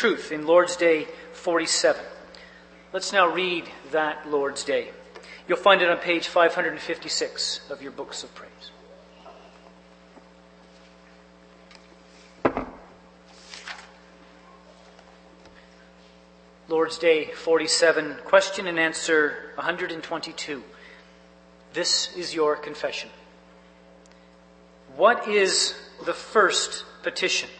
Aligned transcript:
truth 0.00 0.32
in 0.32 0.46
Lord's 0.46 0.76
Day 0.76 1.06
47. 1.34 2.02
Let's 2.90 3.12
now 3.12 3.28
read 3.28 3.66
that 3.90 4.26
Lord's 4.30 4.64
Day. 4.64 4.92
You'll 5.46 5.58
find 5.58 5.82
it 5.82 5.90
on 5.90 5.98
page 5.98 6.26
556 6.26 7.68
of 7.68 7.82
your 7.82 7.92
books 7.92 8.24
of 8.24 8.34
praise. 8.34 8.50
Lord's 16.66 16.96
Day 16.96 17.26
47, 17.26 18.20
question 18.24 18.68
and 18.68 18.78
answer 18.78 19.52
122. 19.56 20.62
This 21.74 22.16
is 22.16 22.34
your 22.34 22.56
confession. 22.56 23.10
What 24.96 25.28
is 25.28 25.74
the 26.06 26.14
first 26.14 26.86
petition? 27.02 27.50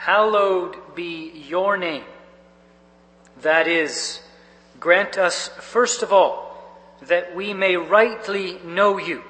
Hallowed 0.00 0.94
be 0.94 1.30
your 1.46 1.76
name. 1.76 2.04
That 3.42 3.68
is, 3.68 4.22
grant 4.80 5.18
us, 5.18 5.48
first 5.48 6.02
of 6.02 6.10
all, 6.10 6.56
that 7.02 7.36
we 7.36 7.52
may 7.52 7.76
rightly 7.76 8.58
know 8.64 8.96
you 8.96 9.22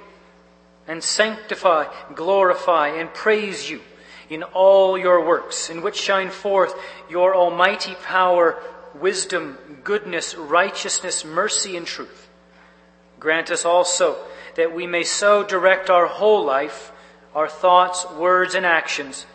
and 0.86 1.02
sanctify, 1.02 1.86
glorify, 2.14 2.86
and 2.86 3.12
praise 3.12 3.68
you 3.68 3.80
in 4.28 4.44
all 4.44 4.96
your 4.96 5.26
works, 5.26 5.70
in 5.70 5.82
which 5.82 5.96
shine 5.96 6.30
forth 6.30 6.72
your 7.10 7.34
almighty 7.34 7.96
power, 8.04 8.56
wisdom, 8.94 9.58
goodness, 9.82 10.36
righteousness, 10.36 11.24
mercy, 11.24 11.76
and 11.76 11.88
truth. 11.88 12.28
Grant 13.18 13.50
us 13.50 13.64
also 13.64 14.24
that 14.54 14.72
we 14.72 14.86
may 14.86 15.02
so 15.02 15.42
direct 15.42 15.90
our 15.90 16.06
whole 16.06 16.44
life, 16.44 16.92
our 17.34 17.48
thoughts, 17.48 18.08
words, 18.12 18.54
and 18.54 18.64
actions, 18.64 19.26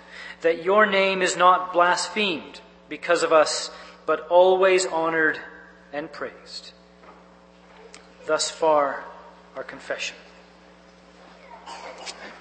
that 0.45 0.63
your 0.63 0.85
name 0.85 1.23
is 1.23 1.35
not 1.35 1.73
blasphemed 1.73 2.61
because 2.87 3.23
of 3.23 3.33
us, 3.33 3.71
but 4.05 4.27
always 4.27 4.85
honored 4.85 5.39
and 5.91 6.11
praised. 6.11 6.71
Thus 8.27 8.51
far, 8.51 9.03
our 9.55 9.63
confession. 9.63 10.15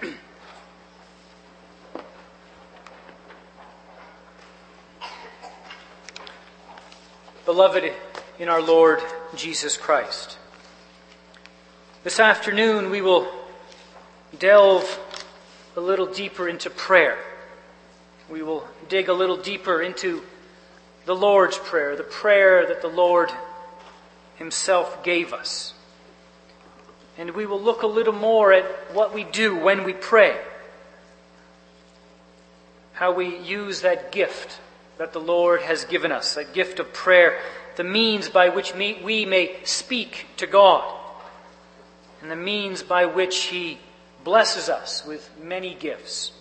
Beloved 7.46 7.90
in 8.38 8.50
our 8.50 8.60
Lord 8.60 9.00
Jesus 9.34 9.78
Christ, 9.78 10.36
this 12.02 12.20
afternoon 12.20 12.90
we 12.90 13.00
will 13.00 13.26
delve 14.38 15.00
a 15.74 15.80
little 15.80 16.04
deeper 16.04 16.46
into 16.46 16.68
prayer. 16.68 17.16
We 18.28 18.42
will 18.42 18.66
dig 18.88 19.08
a 19.08 19.12
little 19.12 19.36
deeper 19.36 19.82
into 19.82 20.22
the 21.04 21.14
Lord's 21.14 21.58
Prayer, 21.58 21.96
the 21.96 22.02
prayer 22.02 22.66
that 22.66 22.80
the 22.80 22.88
Lord 22.88 23.30
Himself 24.36 25.04
gave 25.04 25.32
us. 25.32 25.74
And 27.18 27.30
we 27.32 27.46
will 27.46 27.60
look 27.60 27.82
a 27.82 27.86
little 27.86 28.14
more 28.14 28.52
at 28.52 28.64
what 28.94 29.14
we 29.14 29.24
do 29.24 29.56
when 29.56 29.84
we 29.84 29.92
pray, 29.92 30.36
how 32.94 33.12
we 33.12 33.38
use 33.38 33.82
that 33.82 34.10
gift 34.10 34.58
that 34.98 35.12
the 35.12 35.20
Lord 35.20 35.62
has 35.62 35.84
given 35.84 36.10
us, 36.10 36.34
that 36.34 36.54
gift 36.54 36.80
of 36.80 36.92
prayer, 36.92 37.38
the 37.76 37.84
means 37.84 38.28
by 38.28 38.48
which 38.48 38.74
we 38.74 39.26
may 39.26 39.56
speak 39.64 40.26
to 40.38 40.46
God, 40.46 40.84
and 42.22 42.30
the 42.30 42.36
means 42.36 42.82
by 42.82 43.06
which 43.06 43.36
He 43.44 43.78
blesses 44.22 44.68
us 44.68 45.04
with 45.04 45.28
many 45.40 45.74
gifts. 45.74 46.32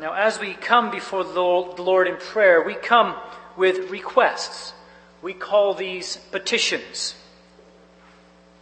Now, 0.00 0.14
as 0.14 0.40
we 0.40 0.54
come 0.54 0.90
before 0.90 1.24
the 1.24 1.32
Lord 1.32 2.08
in 2.08 2.16
prayer, 2.16 2.62
we 2.62 2.72
come 2.72 3.16
with 3.54 3.90
requests. 3.90 4.72
We 5.20 5.34
call 5.34 5.74
these 5.74 6.16
petitions. 6.32 7.14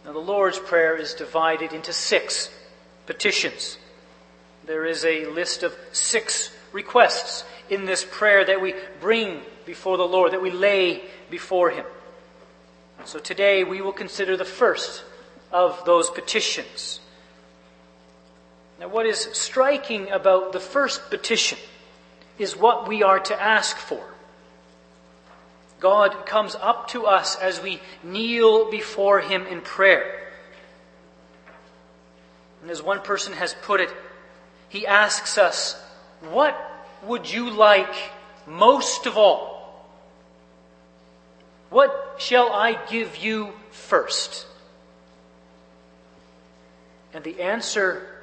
Now, 0.03 0.11
the 0.11 0.19
Lord's 0.19 0.59
Prayer 0.59 0.97
is 0.97 1.13
divided 1.13 1.71
into 1.71 1.93
six 1.93 2.49
petitions. 3.05 3.77
There 4.65 4.85
is 4.85 5.05
a 5.05 5.27
list 5.27 5.63
of 5.63 5.73
six 5.93 6.51
requests 6.73 7.45
in 7.69 7.85
this 7.85 8.05
prayer 8.09 8.43
that 8.43 8.59
we 8.59 8.73
bring 8.99 9.39
before 9.65 9.95
the 9.95 10.03
Lord, 10.03 10.33
that 10.33 10.41
we 10.41 10.51
lay 10.51 11.03
before 11.29 11.69
Him. 11.69 11.85
So 13.05 13.17
today 13.17 13.63
we 13.63 13.79
will 13.79 13.93
consider 13.93 14.35
the 14.35 14.43
first 14.43 15.05
of 15.53 15.85
those 15.85 16.09
petitions. 16.09 16.99
Now, 18.79 18.87
what 18.87 19.05
is 19.05 19.19
striking 19.33 20.09
about 20.09 20.53
the 20.53 20.59
first 20.59 21.09
petition 21.09 21.57
is 22.37 22.55
what 22.55 22.87
we 22.87 23.03
are 23.03 23.19
to 23.19 23.41
ask 23.41 23.75
for. 23.75 24.01
God 25.81 26.25
comes 26.25 26.55
up 26.55 26.87
to 26.89 27.05
us 27.05 27.35
as 27.35 27.61
we 27.61 27.81
kneel 28.03 28.71
before 28.71 29.19
Him 29.19 29.45
in 29.47 29.61
prayer. 29.61 30.27
And 32.61 32.71
as 32.71 32.81
one 32.81 33.01
person 33.01 33.33
has 33.33 33.53
put 33.53 33.81
it, 33.81 33.89
He 34.69 34.87
asks 34.87 35.37
us, 35.37 35.81
what 36.31 36.57
would 37.03 37.29
you 37.31 37.49
like 37.49 37.93
most 38.47 39.05
of 39.05 39.17
all? 39.17 39.57
What 41.69 42.15
shall 42.17 42.51
I 42.51 42.79
give 42.89 43.17
you 43.17 43.53
first? 43.71 44.47
And 47.13 47.23
the 47.23 47.41
answer 47.41 48.18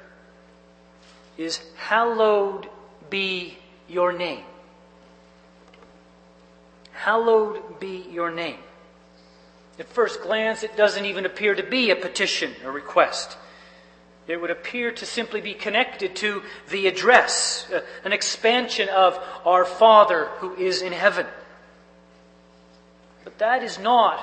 is, 1.37 1.61
Hallowed 1.75 2.67
be 3.09 3.57
your 3.87 4.11
name. 4.11 4.43
Hallowed 6.91 7.79
be 7.79 8.05
your 8.11 8.31
name. 8.31 8.57
At 9.79 9.87
first 9.87 10.23
glance, 10.23 10.63
it 10.63 10.75
doesn't 10.75 11.05
even 11.05 11.25
appear 11.25 11.53
to 11.53 11.63
be 11.63 11.91
a 11.91 11.95
petition, 11.95 12.53
a 12.65 12.71
request. 12.71 13.37
It 14.27 14.41
would 14.41 14.49
appear 14.49 14.91
to 14.91 15.05
simply 15.05 15.39
be 15.39 15.53
connected 15.53 16.15
to 16.17 16.41
the 16.69 16.87
address, 16.87 17.69
uh, 17.71 17.81
an 18.03 18.11
expansion 18.11 18.89
of 18.89 19.17
our 19.45 19.63
Father 19.63 20.25
who 20.39 20.55
is 20.55 20.81
in 20.81 20.91
heaven. 20.91 21.27
But 23.23 23.37
that 23.37 23.63
is 23.63 23.79
not 23.79 24.19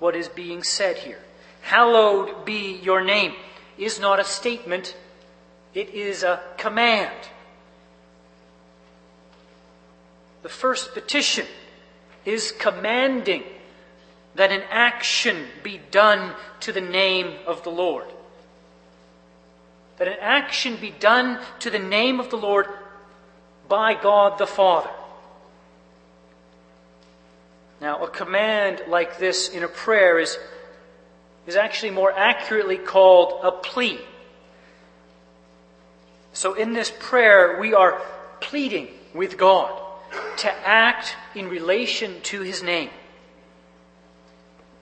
what 0.00 0.16
is 0.16 0.28
being 0.28 0.62
said 0.64 0.98
here. 0.98 1.20
Hallowed 1.62 2.44
be 2.44 2.78
your 2.82 3.02
name 3.02 3.34
is 3.78 4.00
not 4.00 4.18
a 4.18 4.24
statement, 4.24 4.96
it 5.74 5.90
is 5.90 6.22
a 6.22 6.40
command. 6.58 7.14
The 10.42 10.48
first 10.48 10.94
petition 10.94 11.46
is 12.24 12.52
commanding 12.52 13.44
that 14.34 14.50
an 14.50 14.62
action 14.70 15.46
be 15.62 15.80
done 15.90 16.34
to 16.60 16.72
the 16.72 16.80
name 16.80 17.34
of 17.46 17.62
the 17.64 17.70
Lord 17.70 18.06
that 20.02 20.08
an 20.08 20.18
action 20.20 20.76
be 20.80 20.90
done 20.90 21.38
to 21.60 21.70
the 21.70 21.78
name 21.78 22.18
of 22.18 22.28
the 22.28 22.36
Lord 22.36 22.66
by 23.68 23.94
God 23.94 24.36
the 24.36 24.48
Father. 24.48 24.90
Now, 27.80 28.02
a 28.02 28.08
command 28.08 28.82
like 28.88 29.18
this 29.18 29.48
in 29.48 29.62
a 29.62 29.68
prayer 29.68 30.18
is, 30.18 30.38
is 31.46 31.54
actually 31.54 31.92
more 31.92 32.12
accurately 32.12 32.78
called 32.78 33.44
a 33.44 33.52
plea. 33.52 34.00
So, 36.32 36.54
in 36.54 36.72
this 36.72 36.92
prayer, 36.98 37.58
we 37.60 37.74
are 37.74 38.00
pleading 38.40 38.88
with 39.14 39.36
God 39.36 39.70
to 40.38 40.50
act 40.66 41.14
in 41.34 41.48
relation 41.48 42.20
to 42.22 42.40
His 42.40 42.62
name. 42.62 42.90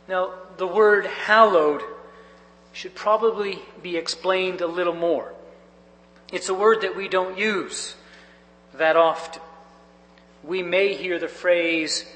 Now, 0.08 0.32
the 0.56 0.66
word 0.66 1.06
hallowed 1.06 1.82
should 2.72 2.94
probably 2.94 3.58
be 3.82 3.96
explained 3.96 4.60
a 4.60 4.66
little 4.66 4.94
more. 4.94 5.32
It's 6.32 6.48
a 6.48 6.54
word 6.54 6.82
that 6.82 6.96
we 6.96 7.08
don't 7.08 7.36
use 7.36 7.96
that 8.74 8.96
often. 8.96 9.42
We 10.44 10.62
may 10.62 10.94
hear 10.94 11.18
the 11.18 11.28
phrase, 11.28 12.06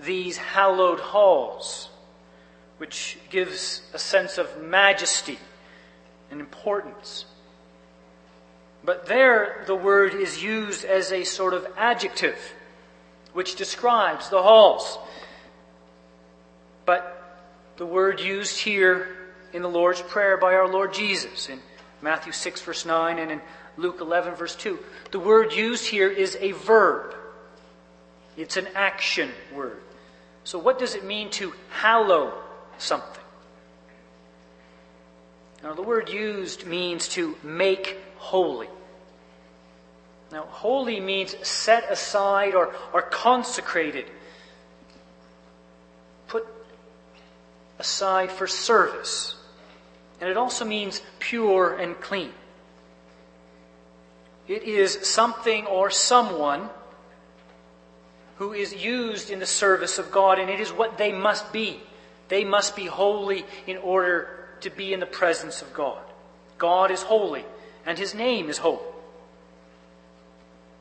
these 0.00 0.38
hallowed 0.38 1.00
halls, 1.00 1.90
which 2.78 3.18
gives 3.30 3.82
a 3.92 3.98
sense 3.98 4.38
of 4.38 4.62
majesty 4.62 5.38
and 6.30 6.40
importance. 6.40 7.26
But 8.84 9.06
there, 9.06 9.64
the 9.66 9.74
word 9.74 10.14
is 10.14 10.42
used 10.42 10.84
as 10.84 11.10
a 11.10 11.24
sort 11.24 11.54
of 11.54 11.66
adjective, 11.76 12.38
which 13.32 13.56
describes 13.56 14.28
the 14.28 14.42
halls. 14.42 14.98
But 16.84 17.10
the 17.76 17.86
word 17.86 18.20
used 18.20 18.58
here 18.58 19.16
in 19.54 19.62
the 19.62 19.70
Lord's 19.70 20.02
Prayer 20.02 20.36
by 20.36 20.54
our 20.54 20.68
Lord 20.68 20.92
Jesus 20.92 21.48
in 21.48 21.60
Matthew 22.02 22.32
6, 22.32 22.60
verse 22.60 22.84
9, 22.84 23.18
and 23.18 23.30
in 23.30 23.40
Luke 23.78 24.00
11, 24.00 24.34
verse 24.34 24.54
2. 24.54 24.78
The 25.12 25.18
word 25.18 25.54
used 25.54 25.86
here 25.86 26.10
is 26.10 26.36
a 26.40 26.52
verb, 26.52 27.14
it's 28.36 28.58
an 28.58 28.68
action 28.74 29.30
word. 29.54 29.80
So, 30.44 30.58
what 30.58 30.78
does 30.78 30.94
it 30.94 31.04
mean 31.04 31.30
to 31.30 31.54
hallow 31.70 32.34
something? 32.76 33.22
Now, 35.62 35.72
the 35.72 35.82
word 35.82 36.10
used 36.10 36.66
means 36.66 37.08
to 37.10 37.34
make 37.42 37.96
holy. 38.24 38.68
Now, 40.32 40.44
holy 40.44 40.98
means 40.98 41.36
set 41.46 41.90
aside 41.90 42.54
or, 42.54 42.74
or 42.92 43.02
consecrated, 43.02 44.06
put 46.26 46.46
aside 47.78 48.32
for 48.32 48.46
service. 48.46 49.36
And 50.20 50.30
it 50.30 50.36
also 50.36 50.64
means 50.64 51.02
pure 51.18 51.76
and 51.76 52.00
clean. 52.00 52.32
It 54.48 54.62
is 54.62 54.98
something 55.02 55.66
or 55.66 55.90
someone 55.90 56.68
who 58.38 58.52
is 58.52 58.74
used 58.74 59.30
in 59.30 59.38
the 59.38 59.46
service 59.46 59.98
of 59.98 60.10
God, 60.10 60.38
and 60.38 60.50
it 60.50 60.60
is 60.60 60.72
what 60.72 60.98
they 60.98 61.12
must 61.12 61.52
be. 61.52 61.80
They 62.28 62.44
must 62.44 62.74
be 62.74 62.86
holy 62.86 63.44
in 63.66 63.76
order 63.76 64.28
to 64.60 64.70
be 64.70 64.92
in 64.92 65.00
the 65.00 65.06
presence 65.06 65.62
of 65.62 65.72
God. 65.72 66.02
God 66.58 66.90
is 66.90 67.02
holy, 67.02 67.44
and 67.86 67.98
his 67.98 68.14
name 68.14 68.48
is 68.48 68.58
holy. 68.58 68.80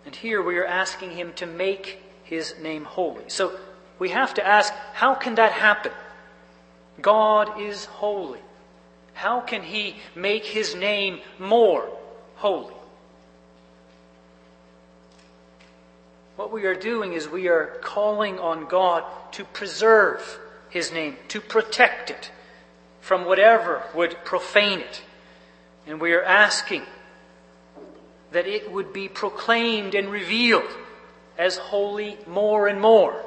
And 0.05 0.15
here 0.15 0.41
we 0.41 0.57
are 0.57 0.65
asking 0.65 1.11
him 1.11 1.33
to 1.33 1.45
make 1.45 2.01
his 2.23 2.55
name 2.61 2.83
holy. 2.83 3.23
So 3.27 3.57
we 4.00 4.09
have 4.09 4.33
to 4.35 4.45
ask, 4.45 4.73
how 4.94 5.15
can 5.15 5.35
that 5.35 5.53
happen? 5.53 5.91
God 7.01 7.61
is 7.61 7.85
holy. 7.85 8.39
How 9.13 9.39
can 9.39 9.61
he 9.61 9.95
make 10.15 10.45
his 10.45 10.75
name 10.75 11.19
more 11.39 11.88
holy? 12.35 12.73
What 16.35 16.51
we 16.51 16.65
are 16.65 16.75
doing 16.75 17.13
is 17.13 17.29
we 17.29 17.47
are 17.47 17.77
calling 17.81 18.39
on 18.39 18.65
God 18.65 19.03
to 19.33 19.44
preserve 19.44 20.39
his 20.69 20.91
name, 20.91 21.15
to 21.27 21.39
protect 21.39 22.09
it 22.09 22.31
from 23.01 23.25
whatever 23.25 23.83
would 23.94 24.17
profane 24.25 24.79
it. 24.79 25.03
And 25.85 26.00
we 26.00 26.13
are 26.13 26.24
asking 26.24 26.83
that 28.31 28.47
it 28.47 28.71
would 28.71 28.94
be 28.94 29.07
proclaimed 29.07 29.95
and 29.95 30.09
revealed 30.09 30.69
as 31.38 31.57
holy 31.57 32.18
more 32.25 32.68
and 32.68 32.80
more. 32.80 33.24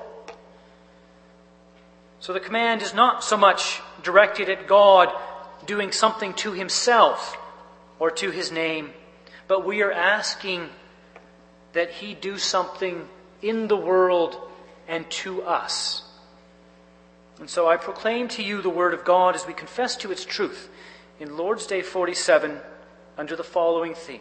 So 2.21 2.33
the 2.33 2.41
command 2.41 2.83
is 2.83 2.95
not 2.95 3.23
so 3.23 3.37
much 3.37 3.81
directed 4.03 4.49
at 4.49 4.67
God 4.67 5.13
doing 5.65 5.93
something 5.93 6.35
to 6.35 6.53
himself 6.53 7.37
or 7.99 8.11
to 8.11 8.31
his 8.31 8.51
name, 8.51 8.91
but 9.49 9.65
we 9.65 9.83
are 9.83 9.93
asking 9.93 10.69
that 11.73 11.91
he 11.91 12.15
do 12.15 12.39
something 12.39 13.09
in 13.43 13.69
the 13.69 13.77
world 13.77 14.37
and 14.89 15.09
to 15.11 15.43
us. 15.43 16.03
And 17.39 17.51
so 17.51 17.69
I 17.69 17.77
proclaim 17.77 18.29
to 18.29 18.43
you 18.43 18.63
the 18.63 18.71
word 18.71 18.95
of 18.95 19.05
God 19.05 19.35
as 19.35 19.47
we 19.47 19.53
confess 19.53 19.97
to 19.97 20.11
its 20.11 20.25
truth 20.25 20.69
in 21.19 21.37
Lord's 21.37 21.67
Day 21.67 21.83
47 21.83 22.61
under 23.17 23.37
the 23.37 23.45
following 23.45 23.95
theme. 23.95 24.21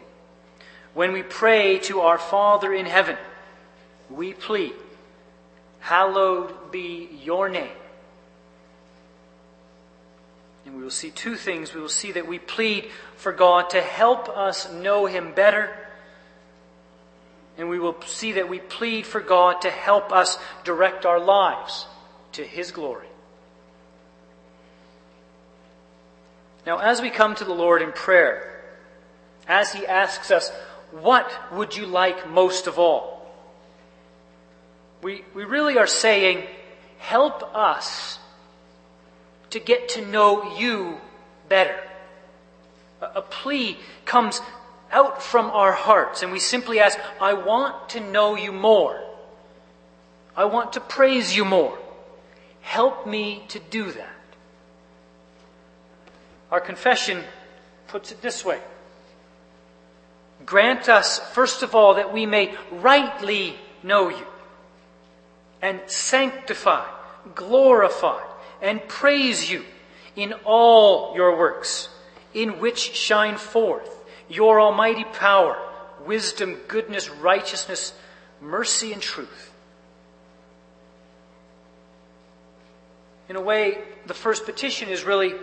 When 0.94 1.12
we 1.12 1.24
pray 1.24 1.80
to 1.80 2.01
our 2.01 2.18
Father 2.18 2.74
in 2.74 2.86
heaven, 2.86 3.18
we 4.09 4.33
plead, 4.33 4.74
Hallowed 5.80 6.71
be 6.71 7.09
your 7.21 7.47
name. 7.50 7.75
And 10.65 10.75
we 10.75 10.81
will 10.81 10.89
see 10.89 11.12
two 11.12 11.36
things. 11.36 11.75
We 11.75 11.81
will 11.81 11.89
see 11.89 12.13
that 12.13 12.27
we 12.27 12.39
plead 12.39 12.89
for 13.18 13.31
God 13.31 13.69
to 13.71 13.81
help 13.81 14.27
us 14.30 14.71
know 14.71 15.06
Him 15.06 15.33
better. 15.33 15.69
And 17.57 17.69
we 17.69 17.77
will 17.77 18.01
see 18.07 18.31
that 18.33 18.50
we 18.50 18.59
plead 18.59 19.06
for 19.06 19.21
God 19.21 19.62
to 19.62 19.69
help 19.69 20.12
us 20.12 20.39
direct 20.63 21.06
our 21.06 21.19
lives 21.19 21.86
to 22.31 22.44
His 22.44 22.71
glory. 22.71 23.07
Now, 26.65 26.79
as 26.79 27.01
we 27.01 27.09
come 27.09 27.35
to 27.35 27.45
the 27.45 27.53
Lord 27.53 27.81
in 27.81 27.91
prayer, 27.91 28.62
as 29.47 29.71
He 29.71 29.85
asks 29.85 30.31
us, 30.31 30.51
what 30.91 31.31
would 31.53 31.75
you 31.75 31.85
like 31.85 32.29
most 32.29 32.67
of 32.67 32.79
all? 32.79 33.31
We, 35.01 35.23
we 35.35 35.44
really 35.44 35.77
are 35.77 35.88
saying, 35.88 36.47
help 36.97 37.44
us 37.56 38.17
to 39.51 39.59
get 39.59 39.89
to 39.89 40.06
know 40.06 40.57
you 40.57 40.97
better. 41.47 41.79
A, 43.01 43.06
a 43.17 43.21
plea 43.21 43.77
comes 44.06 44.41
out 44.91 45.21
from 45.21 45.51
our 45.51 45.73
hearts, 45.73 46.23
and 46.23 46.31
we 46.31 46.39
simply 46.39 46.79
ask, 46.79 46.97
I 47.21 47.33
want 47.33 47.89
to 47.89 48.00
know 48.00 48.35
you 48.35 48.51
more. 48.51 49.00
I 50.35 50.45
want 50.45 50.73
to 50.73 50.79
praise 50.79 51.35
you 51.35 51.45
more. 51.45 51.77
Help 52.62 53.06
me 53.06 53.44
to 53.50 53.59
do 53.59 53.91
that. 53.91 54.14
Our 56.55 56.61
confession 56.61 57.21
puts 57.89 58.13
it 58.13 58.21
this 58.21 58.45
way 58.45 58.61
Grant 60.45 60.87
us, 60.87 61.19
first 61.33 61.63
of 61.63 61.75
all, 61.75 61.95
that 61.95 62.13
we 62.13 62.25
may 62.25 62.55
rightly 62.71 63.57
know 63.83 64.07
you 64.07 64.25
and 65.61 65.81
sanctify, 65.87 66.87
glorify, 67.35 68.21
and 68.61 68.87
praise 68.87 69.51
you 69.51 69.65
in 70.15 70.31
all 70.45 71.13
your 71.13 71.37
works, 71.37 71.89
in 72.33 72.61
which 72.61 72.79
shine 72.95 73.35
forth 73.35 73.93
your 74.29 74.61
almighty 74.61 75.03
power, 75.03 75.57
wisdom, 76.05 76.57
goodness, 76.69 77.09
righteousness, 77.09 77.93
mercy, 78.39 78.93
and 78.93 79.01
truth. 79.01 79.51
In 83.27 83.35
a 83.35 83.41
way, 83.41 83.79
the 84.05 84.13
first 84.13 84.45
petition 84.45 84.87
is 84.87 85.03
really 85.03 85.33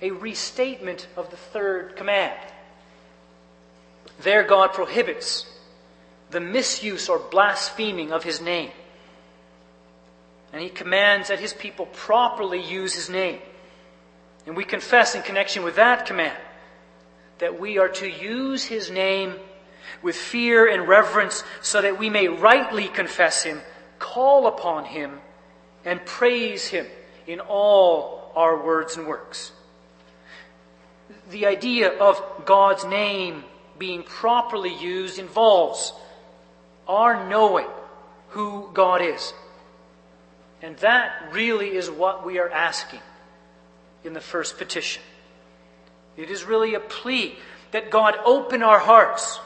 a 0.00 0.10
restatement 0.10 1.06
of 1.16 1.30
the 1.30 1.36
third 1.36 1.96
command. 1.96 2.38
There, 4.20 4.44
God 4.44 4.72
prohibits 4.72 5.46
the 6.30 6.40
misuse 6.40 7.08
or 7.08 7.18
blaspheming 7.18 8.12
of 8.12 8.24
His 8.24 8.40
name. 8.40 8.70
And 10.52 10.62
He 10.62 10.68
commands 10.68 11.28
that 11.28 11.40
His 11.40 11.52
people 11.52 11.86
properly 11.86 12.62
use 12.62 12.94
His 12.94 13.08
name. 13.08 13.40
And 14.46 14.56
we 14.56 14.64
confess 14.64 15.14
in 15.14 15.22
connection 15.22 15.62
with 15.62 15.76
that 15.76 16.06
command 16.06 16.36
that 17.38 17.58
we 17.58 17.78
are 17.78 17.88
to 17.88 18.08
use 18.08 18.64
His 18.64 18.90
name 18.90 19.34
with 20.02 20.16
fear 20.16 20.66
and 20.66 20.88
reverence 20.88 21.42
so 21.62 21.82
that 21.82 21.98
we 21.98 22.10
may 22.10 22.28
rightly 22.28 22.88
confess 22.88 23.42
Him, 23.42 23.60
call 23.98 24.46
upon 24.46 24.84
Him, 24.84 25.20
and 25.84 26.04
praise 26.04 26.68
Him 26.68 26.86
in 27.26 27.40
all 27.40 28.32
our 28.36 28.64
words 28.64 28.96
and 28.96 29.06
works. 29.06 29.52
The 31.30 31.46
idea 31.46 31.88
of 31.88 32.22
God's 32.44 32.84
name 32.84 33.44
being 33.78 34.02
properly 34.02 34.74
used 34.74 35.18
involves 35.18 35.92
our 36.86 37.28
knowing 37.28 37.66
who 38.28 38.68
God 38.72 39.00
is. 39.00 39.32
And 40.62 40.76
that 40.78 41.30
really 41.32 41.76
is 41.76 41.90
what 41.90 42.24
we 42.24 42.38
are 42.38 42.50
asking 42.50 43.00
in 44.04 44.12
the 44.12 44.20
first 44.20 44.58
petition. 44.58 45.02
It 46.16 46.30
is 46.30 46.44
really 46.44 46.74
a 46.74 46.80
plea 46.80 47.36
that 47.72 47.90
God 47.90 48.14
open 48.24 48.62
our 48.62 48.78
hearts 48.78 49.40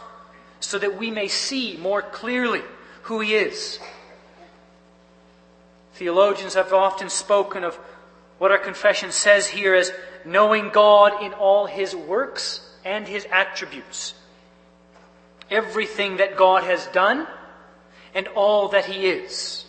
so 0.60 0.78
that 0.78 0.98
we 0.98 1.10
may 1.10 1.28
see 1.28 1.76
more 1.76 2.02
clearly 2.02 2.62
who 3.02 3.20
He 3.20 3.34
is. 3.34 3.78
Theologians 5.94 6.54
have 6.54 6.72
often 6.72 7.08
spoken 7.08 7.64
of 7.64 7.74
what 8.38 8.52
our 8.52 8.58
confession 8.58 9.10
says 9.10 9.48
here 9.48 9.74
as 9.74 9.90
knowing 10.24 10.70
God 10.70 11.22
in 11.22 11.32
all 11.32 11.66
His 11.66 11.94
works 11.94 12.60
and 12.84 13.06
His 13.06 13.26
attributes. 13.30 14.14
Everything 15.50 16.18
that 16.18 16.36
God 16.36 16.64
has 16.64 16.86
done 16.88 17.26
and 18.14 18.28
all 18.28 18.68
that 18.68 18.84
He 18.84 19.06
is. 19.06 19.64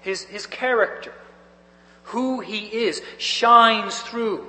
His, 0.00 0.22
his 0.24 0.46
character, 0.46 1.12
who 2.04 2.40
He 2.40 2.66
is, 2.66 3.02
shines 3.18 3.98
through 4.00 4.46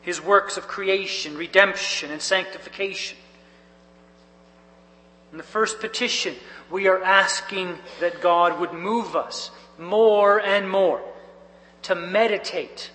His 0.00 0.22
works 0.22 0.56
of 0.56 0.66
creation, 0.66 1.36
redemption, 1.36 2.10
and 2.10 2.22
sanctification. 2.22 3.18
In 5.32 5.38
the 5.38 5.44
first 5.44 5.80
petition, 5.80 6.36
we 6.70 6.86
are 6.86 7.02
asking 7.02 7.76
that 8.00 8.20
God 8.20 8.60
would 8.60 8.72
move 8.72 9.16
us 9.16 9.50
more 9.78 10.40
and 10.40 10.70
more 10.70 11.02
to 11.82 11.94
meditate 11.94 12.90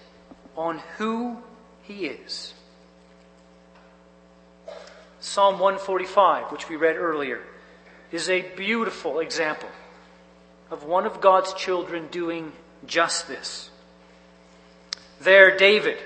on 0.56 0.80
who 0.98 1.38
He 1.84 2.06
is. 2.06 2.54
Psalm 5.20 5.60
145, 5.60 6.52
which 6.52 6.70
we 6.70 6.76
read 6.76 6.96
earlier, 6.96 7.42
is 8.12 8.30
a 8.30 8.42
beautiful 8.56 9.20
example 9.20 9.70
of 10.72 10.84
one 10.84 11.06
of 11.06 11.20
God's 11.22 11.54
children 11.54 12.08
doing 12.10 12.52
just 12.86 13.28
this. 13.28 13.70
There, 15.20 15.58
David 15.58 15.98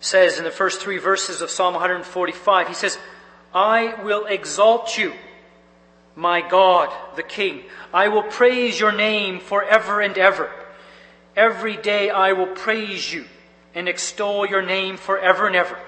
says 0.00 0.38
in 0.38 0.44
the 0.44 0.50
first 0.50 0.80
three 0.80 0.98
verses 0.98 1.42
of 1.42 1.50
Psalm 1.50 1.74
145, 1.74 2.68
he 2.68 2.74
says, 2.74 2.98
I 3.52 4.02
will 4.02 4.24
exalt 4.26 4.96
you, 4.96 5.12
my 6.16 6.40
God, 6.40 6.90
the 7.16 7.22
King. 7.22 7.62
I 7.92 8.08
will 8.08 8.22
praise 8.22 8.80
your 8.80 8.92
name 8.92 9.40
forever 9.40 10.00
and 10.00 10.16
ever. 10.16 10.50
Every 11.36 11.76
day 11.76 12.10
I 12.10 12.32
will 12.32 12.48
praise 12.48 13.12
you 13.12 13.24
and 13.74 13.88
extol 13.88 14.46
your 14.46 14.62
name 14.62 14.96
forever 14.96 15.46
and 15.46 15.56
ever. 15.56 15.78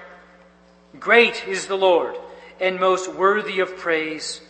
Great 0.99 1.47
is 1.47 1.67
the 1.67 1.77
Lord 1.77 2.15
and 2.59 2.79
most 2.79 3.13
worthy 3.13 3.59
of 3.59 3.77
praise. 3.77 4.41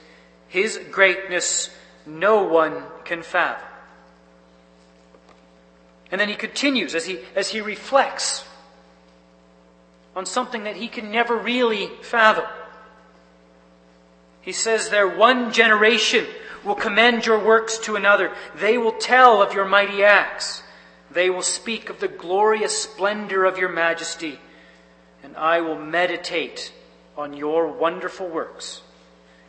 His 0.47 0.79
greatness 0.91 1.69
no 2.05 2.43
one 2.43 2.83
can 3.05 3.23
fathom. 3.23 3.67
And 6.12 6.21
then 6.21 6.29
he 6.29 6.35
continues 6.35 6.93
as 6.95 7.05
he, 7.05 7.19
as 7.35 7.50
he 7.50 7.62
reflects 7.62 8.45
on 10.15 10.25
something 10.25 10.63
that 10.63 10.75
he 10.75 10.88
can 10.88 11.12
never 11.12 11.35
really 11.35 11.89
fathom. 12.01 12.45
He 14.41 14.51
says 14.51 14.89
there, 14.89 15.07
one 15.07 15.51
generation 15.51 16.25
will 16.63 16.75
commend 16.75 17.25
your 17.25 17.43
works 17.43 17.77
to 17.79 17.95
another. 17.95 18.31
They 18.55 18.77
will 18.77 18.91
tell 18.91 19.41
of 19.41 19.53
your 19.53 19.65
mighty 19.65 20.03
acts. 20.03 20.62
They 21.13 21.29
will 21.29 21.43
speak 21.43 21.89
of 21.89 22.00
the 22.00 22.08
glorious 22.08 22.82
splendor 22.84 23.46
of 23.46 23.58
your 23.58 23.70
majesty. 23.70 24.39
And 25.24 25.38
I 25.38 25.62
will 25.62 25.77
meditate 25.77 26.74
on 27.17 27.34
your 27.34 27.67
wonderful 27.67 28.27
works. 28.27 28.82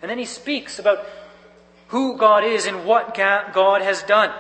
And 0.03 0.11
then 0.11 0.19
he 0.19 0.27
speaks 0.27 0.79
about 0.79 1.05
who 1.89 2.17
God 2.17 2.45
is 2.45 2.67
and 2.67 2.85
what 2.85 3.15
God 3.15 3.83
has 3.83 4.03
done. 4.03 4.31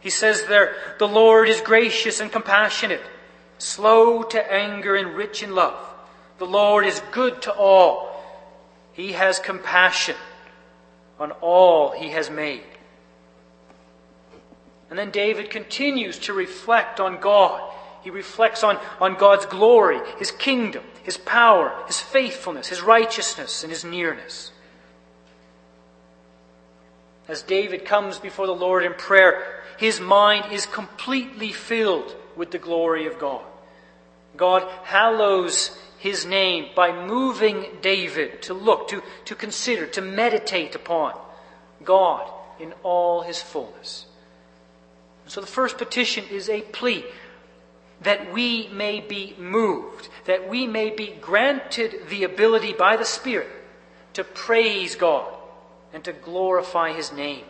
He 0.00 0.10
says 0.10 0.46
there, 0.46 0.74
the 0.98 1.08
Lord 1.08 1.48
is 1.48 1.60
gracious 1.60 2.18
and 2.20 2.32
compassionate, 2.32 3.02
slow 3.58 4.24
to 4.24 4.52
anger 4.52 4.96
and 4.96 5.14
rich 5.14 5.42
in 5.42 5.54
love. 5.54 5.78
The 6.38 6.46
Lord 6.46 6.84
is 6.84 7.00
good 7.12 7.42
to 7.42 7.52
all. 7.52 8.20
He 8.94 9.12
has 9.12 9.38
compassion 9.38 10.16
on 11.20 11.30
all 11.40 11.92
he 11.92 12.10
has 12.10 12.28
made. 12.28 12.64
And 14.92 14.98
then 14.98 15.10
David 15.10 15.48
continues 15.48 16.18
to 16.18 16.34
reflect 16.34 17.00
on 17.00 17.18
God. 17.18 17.62
He 18.02 18.10
reflects 18.10 18.62
on, 18.62 18.78
on 19.00 19.14
God's 19.14 19.46
glory, 19.46 19.98
his 20.18 20.30
kingdom, 20.30 20.84
his 21.02 21.16
power, 21.16 21.72
his 21.86 21.98
faithfulness, 21.98 22.68
his 22.68 22.82
righteousness, 22.82 23.62
and 23.62 23.72
his 23.72 23.86
nearness. 23.86 24.52
As 27.26 27.40
David 27.40 27.86
comes 27.86 28.18
before 28.18 28.46
the 28.46 28.54
Lord 28.54 28.84
in 28.84 28.92
prayer, 28.92 29.62
his 29.78 29.98
mind 29.98 30.52
is 30.52 30.66
completely 30.66 31.52
filled 31.52 32.14
with 32.36 32.50
the 32.50 32.58
glory 32.58 33.06
of 33.06 33.18
God. 33.18 33.46
God 34.36 34.62
hallows 34.84 35.74
his 36.00 36.26
name 36.26 36.66
by 36.76 36.92
moving 36.92 37.64
David 37.80 38.42
to 38.42 38.52
look, 38.52 38.88
to, 38.88 39.02
to 39.24 39.34
consider, 39.34 39.86
to 39.86 40.02
meditate 40.02 40.74
upon 40.74 41.18
God 41.82 42.30
in 42.60 42.74
all 42.82 43.22
his 43.22 43.40
fullness. 43.40 44.04
So 45.26 45.40
the 45.40 45.46
first 45.46 45.78
petition 45.78 46.24
is 46.30 46.48
a 46.48 46.60
plea 46.60 47.04
that 48.02 48.32
we 48.32 48.68
may 48.68 49.00
be 49.00 49.34
moved, 49.38 50.08
that 50.26 50.48
we 50.48 50.66
may 50.66 50.90
be 50.90 51.16
granted 51.20 52.08
the 52.08 52.24
ability 52.24 52.72
by 52.72 52.96
the 52.96 53.04
Spirit 53.04 53.48
to 54.14 54.24
praise 54.24 54.96
God 54.96 55.32
and 55.92 56.02
to 56.04 56.12
glorify 56.12 56.92
His 56.92 57.12
name, 57.12 57.44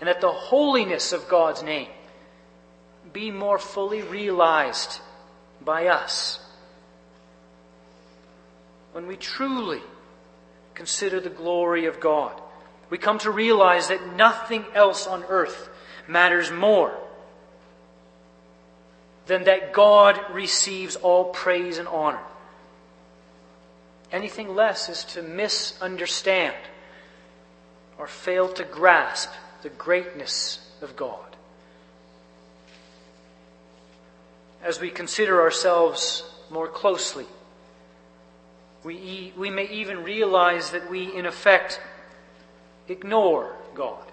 and 0.00 0.08
that 0.08 0.20
the 0.20 0.32
holiness 0.32 1.12
of 1.12 1.28
God's 1.28 1.62
name 1.62 1.88
be 3.12 3.30
more 3.30 3.58
fully 3.58 4.02
realized 4.02 5.00
by 5.60 5.86
us. 5.86 6.40
When 8.92 9.06
we 9.06 9.16
truly 9.16 9.80
consider 10.74 11.20
the 11.20 11.30
glory 11.30 11.86
of 11.86 12.00
God, 12.00 12.40
we 12.90 12.98
come 12.98 13.18
to 13.20 13.30
realize 13.30 13.88
that 13.88 14.14
nothing 14.16 14.64
else 14.74 15.06
on 15.06 15.24
earth 15.24 15.68
matters 16.08 16.50
more 16.50 16.94
than 19.26 19.44
that 19.44 19.72
God 19.72 20.20
receives 20.32 20.96
all 20.96 21.26
praise 21.26 21.78
and 21.78 21.88
honor. 21.88 22.22
Anything 24.10 24.54
less 24.54 24.88
is 24.88 25.04
to 25.04 25.22
misunderstand 25.22 26.56
or 27.98 28.06
fail 28.06 28.48
to 28.54 28.64
grasp 28.64 29.30
the 29.62 29.70
greatness 29.70 30.60
of 30.82 30.96
God. 30.96 31.36
As 34.62 34.80
we 34.80 34.90
consider 34.90 35.40
ourselves 35.40 36.24
more 36.50 36.68
closely, 36.68 37.26
we, 38.84 39.32
we 39.36 39.50
may 39.50 39.68
even 39.68 40.02
realize 40.02 40.72
that 40.72 40.90
we, 40.90 41.14
in 41.14 41.26
effect, 41.26 41.80
ignore 42.88 43.54
God. 43.74 44.11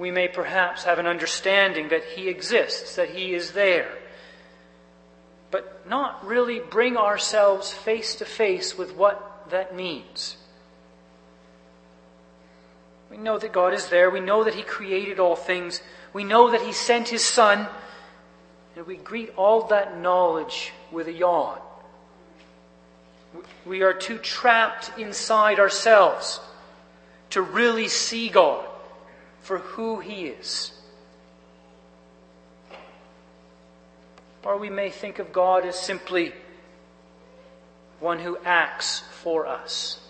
We 0.00 0.10
may 0.10 0.28
perhaps 0.28 0.84
have 0.84 0.98
an 0.98 1.06
understanding 1.06 1.90
that 1.90 2.02
He 2.02 2.28
exists, 2.28 2.96
that 2.96 3.10
He 3.10 3.34
is 3.34 3.52
there, 3.52 3.98
but 5.50 5.86
not 5.86 6.26
really 6.26 6.58
bring 6.58 6.96
ourselves 6.96 7.70
face 7.70 8.14
to 8.14 8.24
face 8.24 8.78
with 8.78 8.96
what 8.96 9.50
that 9.50 9.76
means. 9.76 10.38
We 13.10 13.18
know 13.18 13.36
that 13.40 13.52
God 13.52 13.74
is 13.74 13.90
there. 13.90 14.08
We 14.08 14.20
know 14.20 14.42
that 14.42 14.54
He 14.54 14.62
created 14.62 15.20
all 15.20 15.36
things. 15.36 15.82
We 16.14 16.24
know 16.24 16.50
that 16.50 16.62
He 16.62 16.72
sent 16.72 17.08
His 17.08 17.22
Son. 17.22 17.68
And 18.76 18.86
we 18.86 18.96
greet 18.96 19.34
all 19.36 19.64
that 19.64 19.98
knowledge 19.98 20.72
with 20.90 21.08
a 21.08 21.12
yawn. 21.12 21.58
We 23.66 23.82
are 23.82 23.92
too 23.92 24.16
trapped 24.16 24.98
inside 24.98 25.60
ourselves 25.60 26.40
to 27.30 27.42
really 27.42 27.88
see 27.88 28.30
God 28.30 28.69
for 29.40 29.58
who 29.58 30.00
He 30.00 30.26
is. 30.26 30.72
Or 34.44 34.56
we 34.56 34.70
may 34.70 34.90
think 34.90 35.18
of 35.18 35.32
God 35.32 35.66
as 35.66 35.78
simply 35.78 36.32
one 37.98 38.18
who 38.18 38.38
acts 38.44 39.02
for 39.22 39.46
us. 39.46 40.00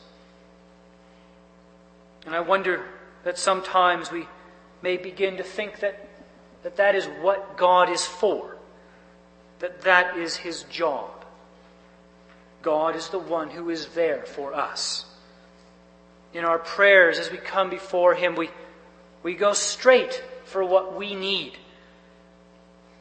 And 2.25 2.35
I 2.35 2.41
wonder 2.41 2.87
that 3.25 3.39
sometimes 3.39 4.13
we 4.13 4.29
may 4.83 4.97
begin 4.97 5.37
to 5.39 5.43
think 5.43 5.81
that 5.81 6.07
that, 6.63 6.77
that 6.77 6.95
is 6.95 7.07
what 7.21 7.57
God 7.57 7.89
is 7.91 8.05
for, 8.05 8.57
that 9.61 9.83
that 9.83 10.17
is 10.19 10.37
His 10.37 10.65
job. 10.65 11.11
God 12.63 12.97
is 12.97 13.09
the 13.09 13.19
one 13.19 13.51
who 13.51 13.71
is 13.71 13.87
there 13.89 14.25
for 14.27 14.55
us. 14.55 15.07
In 16.35 16.45
our 16.45 16.59
prayers, 16.59 17.19
as 17.19 17.31
we 17.31 17.39
come 17.39 17.71
before 17.71 18.15
Him, 18.15 18.35
we, 18.35 18.51
we 19.23 19.35
go 19.35 19.53
straight 19.53 20.23
for 20.45 20.65
what 20.65 20.97
we 20.97 21.15
need. 21.15 21.53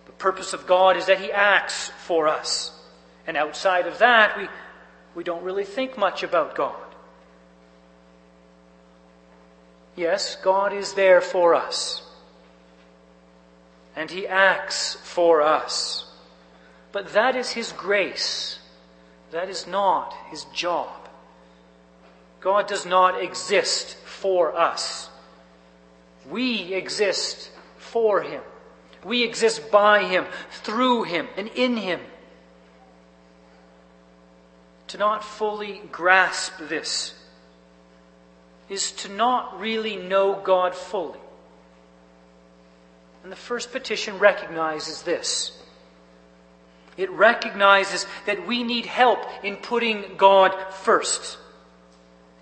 The 0.06 0.12
purpose 0.14 0.54
of 0.54 0.68
God 0.68 0.98
is 0.98 1.06
that 1.06 1.20
He 1.20 1.32
acts 1.32 1.90
for 2.06 2.28
us. 2.28 2.72
And 3.26 3.38
outside 3.38 3.88
of 3.88 4.00
that, 4.00 4.38
we, 4.38 4.48
we 5.16 5.24
don't 5.24 5.44
really 5.44 5.66
think 5.66 5.98
much 5.98 6.24
about 6.24 6.56
God. 6.56 6.76
Yes, 9.96 10.36
God 10.38 10.74
is 10.74 10.94
there 10.94 11.22
for 11.22 11.56
us. 11.56 12.02
And 13.96 14.10
He 14.10 14.28
acts 14.28 14.96
for 15.04 15.42
us. 15.42 16.06
But 16.92 17.14
that 17.14 17.36
is 17.36 17.52
His 17.52 17.72
grace. 17.72 18.60
That 19.32 19.50
is 19.50 19.68
not 19.68 20.14
His 20.30 20.46
job. 20.46 20.90
God 22.40 22.68
does 22.68 22.86
not 22.86 23.22
exist 23.22 23.96
for 24.06 24.58
us. 24.58 25.10
We 26.30 26.74
exist 26.74 27.50
for 27.78 28.22
Him. 28.22 28.42
We 29.04 29.24
exist 29.24 29.72
by 29.72 30.04
Him, 30.04 30.26
through 30.52 31.04
Him, 31.04 31.28
and 31.38 31.48
in 31.50 31.78
Him. 31.78 32.00
To 34.88 34.98
not 34.98 35.24
fully 35.24 35.82
grasp 35.92 36.54
this 36.68 37.14
is 38.70 38.92
to 38.92 39.10
not 39.10 39.60
really 39.60 39.96
know 39.96 40.40
God 40.44 40.76
fully. 40.76 41.20
And 43.24 43.32
the 43.32 43.38
first 43.38 43.72
petition 43.72 44.20
recognizes 44.20 45.02
this. 45.02 45.52
It 46.98 47.10
recognizes 47.12 48.06
that 48.26 48.46
we 48.46 48.64
need 48.64 48.86
help 48.86 49.20
in 49.44 49.58
putting 49.58 50.18
God 50.18 50.54
first 50.72 51.38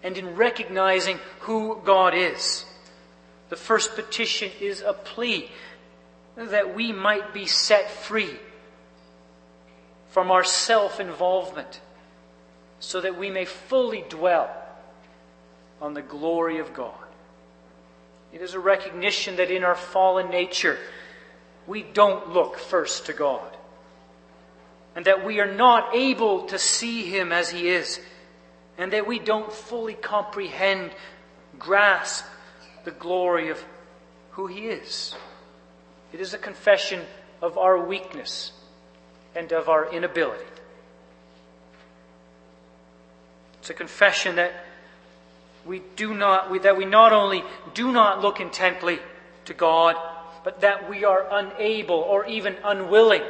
and 0.04 0.18
in 0.18 0.36
recognizing 0.36 1.20
who 1.42 1.82
God 1.84 2.14
is. 2.16 2.66
The 3.50 3.56
first 3.56 3.96
petition 3.96 4.52
is 4.60 4.82
a 4.82 4.94
plea 4.94 5.50
that 6.36 6.76
we 6.76 6.92
might 6.92 7.34
be 7.34 7.46
set 7.46 7.90
free 7.90 8.38
from 10.10 10.32
our 10.32 10.44
self 10.44 11.00
involvement 11.00 11.82
so 12.80 13.02
that 13.02 13.18
we 13.18 13.30
may 13.30 13.46
fully 13.46 14.04
dwell 14.10 14.50
on 15.82 15.94
the 15.94 16.02
glory 16.02 16.60
of 16.60 16.74
God. 16.74 16.94
It 18.34 18.42
is 18.42 18.54
a 18.54 18.60
recognition 18.60 19.38
that 19.38 19.50
in 19.50 19.64
our 19.64 19.76
fallen 19.76 20.30
nature, 20.30 20.78
we 21.66 21.82
don't 21.82 22.34
look 22.34 22.58
first 22.58 23.06
to 23.08 23.14
God. 23.14 23.56
And 24.96 25.06
that 25.06 25.26
we 25.26 25.40
are 25.40 25.52
not 25.52 25.96
able 25.96 26.46
to 26.48 26.60
see 26.60 27.04
Him 27.04 27.32
as 27.32 27.50
He 27.50 27.70
is. 27.70 28.00
And 28.78 28.94
that 28.94 29.08
we 29.08 29.20
don't 29.20 29.52
fully 29.52 29.94
comprehend, 29.94 30.92
grasp 31.58 32.26
the 32.88 32.92
glory 32.92 33.50
of 33.50 33.62
who 34.32 34.48
He 34.48 34.68
is. 34.68 35.14
It 36.14 36.22
is 36.22 36.34
a 36.34 36.38
confession 36.38 37.02
of 37.42 37.58
our 37.58 37.78
weakness 37.86 38.54
and 39.36 39.52
of 39.52 39.68
our 39.68 39.94
inability. 39.94 40.46
It's 43.60 43.70
a 43.70 43.74
confession 43.74 44.38
that 44.38 44.54
we 45.66 45.82
do 45.98 46.14
not, 46.14 46.50
we, 46.50 46.60
that 46.60 46.78
we 46.78 46.86
not 46.86 47.12
only 47.12 47.44
do 47.74 47.92
not 47.92 48.22
look 48.22 48.40
intently 48.40 49.00
to 49.44 49.54
God, 49.54 49.98
but 50.46 50.62
that 50.62 50.90
we 50.90 51.04
are 51.04 51.28
unable 51.30 51.98
or 51.98 52.26
even 52.26 52.56
unwilling 52.64 53.24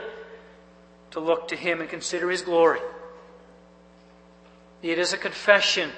to 1.10 1.20
look 1.20 1.48
to 1.48 1.56
Him 1.56 1.82
and 1.82 1.90
consider 1.90 2.30
His 2.30 2.44
glory. 2.44 2.82
It 4.84 5.00
is 5.00 5.14
a 5.14 5.18
confession 5.18 5.90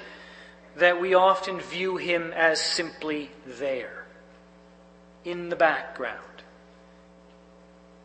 that 0.80 1.00
we 1.00 1.12
often 1.14 1.60
view 1.60 1.98
Him 1.98 2.32
as 2.32 2.60
simply 2.60 3.30
there, 3.46 4.04
in 5.24 5.50
the 5.50 5.56
background. 5.56 6.18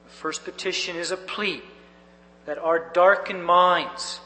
The 0.04 0.12
first 0.12 0.44
petition 0.44 0.98
is 0.98 1.10
a 1.10 1.18
plea 1.18 1.62
that 2.46 2.58
our 2.58 2.92
darkened 2.92 3.46
minds 3.46 4.20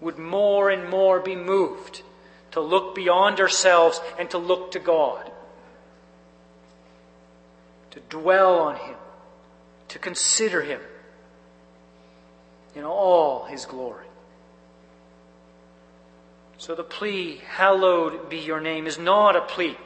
would 0.00 0.18
more 0.18 0.68
and 0.68 0.88
more 0.88 1.18
be 1.18 1.34
moved 1.34 2.02
to 2.50 2.60
look 2.60 2.94
beyond 2.94 3.40
ourselves 3.40 4.00
and 4.18 4.28
to 4.30 4.38
look 4.38 4.72
to 4.72 4.78
God, 4.78 5.30
to 7.90 8.00
dwell 8.10 8.58
on 8.58 8.76
Him, 8.76 8.96
to 9.88 9.98
consider 9.98 10.60
Him 10.60 10.80
in 12.74 12.84
all 12.84 13.46
His 13.46 13.64
glory. 13.64 14.07
So 16.58 16.74
the 16.74 16.84
plea, 16.84 17.40
hallowed 17.46 18.28
be 18.28 18.38
your 18.38 18.60
name, 18.60 18.86
is 18.86 18.98
not 18.98 19.36
a 19.36 19.40
plea 19.40 19.76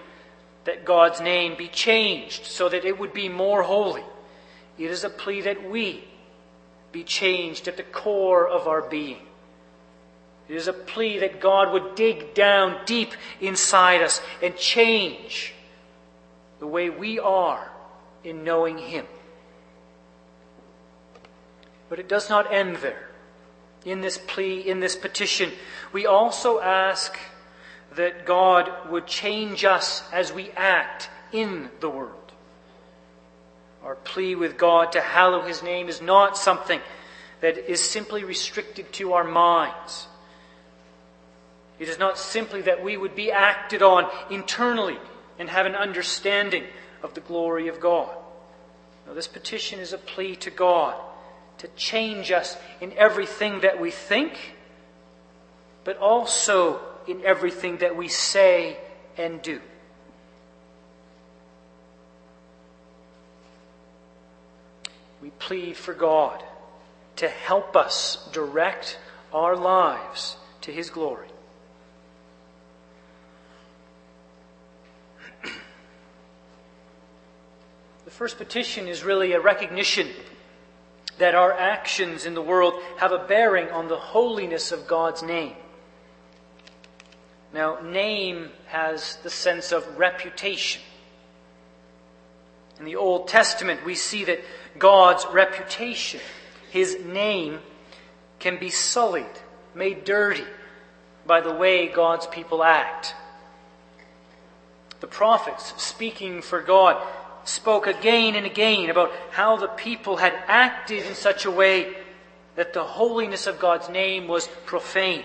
that 0.65 0.85
God's 0.85 1.21
name 1.21 1.55
be 1.57 1.69
changed 1.69 2.47
so 2.47 2.69
that 2.69 2.85
it 2.85 2.99
would 2.99 3.13
be 3.13 3.29
more 3.29 3.63
holy. 3.63 4.03
It 4.79 4.91
is 4.91 5.05
a 5.05 5.11
plea 5.11 5.43
that 5.43 5.71
we 5.71 6.05
be 6.91 7.05
changed 7.05 7.69
at 7.69 7.77
the 7.77 7.83
core 7.83 8.49
of 8.49 8.67
our 8.67 8.83
being. 8.83 9.27
It 10.49 10.57
is 10.57 10.67
a 10.67 10.73
plea 10.73 11.19
that 11.19 11.41
God 11.41 11.73
would 11.73 11.95
dig 11.95 12.35
down 12.35 12.85
deep 12.87 13.13
inside 13.41 14.03
us 14.03 14.21
and 14.43 14.57
change 14.57 15.55
the 16.59 16.67
way 16.67 16.91
we 16.91 17.19
are 17.19 17.71
in 18.25 18.45
knowing 18.45 18.79
Him. 18.79 19.07
But 21.89 21.99
it 21.99 22.09
does 22.09 22.31
not 22.31 22.53
end 22.53 22.77
there. 22.77 23.12
In 23.85 24.01
this 24.01 24.19
plea, 24.19 24.61
in 24.61 24.81
this 24.81 24.95
petition, 24.95 25.51
we 25.93 26.07
also 26.07 26.61
ask 26.61 27.19
that 27.97 28.25
God 28.25 28.71
would 28.91 29.07
change 29.07 29.65
us 29.65 30.03
as 30.13 30.33
we 30.33 30.51
act 30.53 31.11
in 31.33 31.69
the 31.81 31.91
world. 31.91 32.33
Our 33.85 33.97
plea 33.97 34.37
with 34.37 34.57
God 34.57 34.93
to 34.93 35.01
hallow 35.01 35.43
His 35.43 35.63
name 35.63 35.89
is 35.89 36.01
not 36.01 36.39
something 36.39 36.81
that 37.41 37.59
is 37.71 37.81
simply 37.81 38.23
restricted 38.23 38.93
to 38.95 39.15
our 39.15 39.25
minds. 39.25 40.07
It 41.81 41.89
is 41.89 41.99
not 41.99 42.17
simply 42.17 42.63
that 42.63 42.85
we 42.85 42.97
would 42.97 43.17
be 43.17 43.33
acted 43.33 43.83
on 43.83 44.09
internally 44.31 44.99
and 45.39 45.51
have 45.51 45.67
an 45.67 45.75
understanding 45.75 46.65
of 47.03 47.15
the 47.15 47.21
glory 47.21 47.67
of 47.67 47.81
God. 47.81 48.11
No, 49.07 49.15
this 49.15 49.27
petition 49.27 49.81
is 49.81 49.93
a 49.93 49.99
plea 49.99 50.37
to 50.37 50.51
God 50.51 50.95
to 51.59 51.69
change 51.77 52.31
us 52.33 52.57
in 52.81 52.93
everything 52.97 53.61
that 53.61 53.81
we 53.81 53.91
think, 53.91 54.55
but 55.85 55.97
also 55.97 56.81
in 57.07 57.25
everything 57.25 57.79
that 57.79 57.97
we 57.97 58.09
say 58.09 58.77
and 59.17 59.41
do. 59.43 59.61
We 65.23 65.31
plead 65.31 65.77
for 65.77 65.95
God 65.95 66.43
to 67.17 67.29
help 67.29 67.77
us 67.77 68.29
direct 68.33 68.99
our 69.33 69.57
lives 69.57 70.37
to 70.63 70.73
His 70.73 70.91
glory. 70.91 71.29
The 78.05 78.11
first 78.11 78.37
petition 78.37 78.89
is 78.89 79.05
really 79.05 79.33
a 79.33 79.41
recognition 79.41 80.09
that 81.19 81.35
our 81.35 81.53
actions 81.53 82.27
in 82.27 82.35
the 82.35 82.43
world 82.43 82.75
have 82.99 83.13
a 83.13 83.27
bearing 83.27 83.69
on 83.71 83.89
the 83.89 83.97
holiness 83.97 84.73
of 84.73 84.87
God's 84.87 85.23
name. 85.23 85.55
Now, 87.53 87.81
name 87.81 88.51
has 88.67 89.17
the 89.23 89.31
sense 89.31 89.73
of 89.73 89.99
reputation. 89.99 90.81
In 92.79 92.87
the 92.87 92.97
Old 92.97 93.29
Testament, 93.29 93.85
we 93.85 93.95
see 93.95 94.25
that 94.25 94.41
God's 94.79 95.27
reputation, 95.27 96.21
His 96.71 96.99
name, 97.05 97.61
can 98.39 98.59
be 98.59 98.71
sullied, 98.71 99.27
made 99.75 100.05
dirty 100.05 100.45
by 101.27 101.41
the 101.41 101.53
way 101.53 101.89
God's 101.89 102.27
people 102.27 102.65
act. 102.65 103.15
The 105.01 105.07
prophets, 105.07 105.75
speaking 105.83 106.43
for 106.43 106.63
God, 106.63 107.07
spoke 107.45 107.87
again 107.87 108.35
and 108.35 108.47
again 108.47 108.91
about 108.91 109.13
how 109.31 109.57
the 109.57 109.69
people 109.69 110.17
had 110.17 110.35
acted 110.47 111.07
in 111.07 111.15
such 111.15 111.45
a 111.45 111.51
way 111.51 111.95
that 112.57 112.73
the 112.73 112.85
holiness 112.85 113.47
of 113.47 113.59
God's 113.59 113.89
name 113.89 114.29
was 114.29 114.49
profaned. 114.67 115.25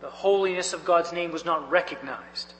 The 0.00 0.10
holiness 0.10 0.72
of 0.72 0.84
God's 0.84 1.12
name 1.12 1.32
was 1.32 1.44
not 1.44 1.70
recognized. 1.70 2.54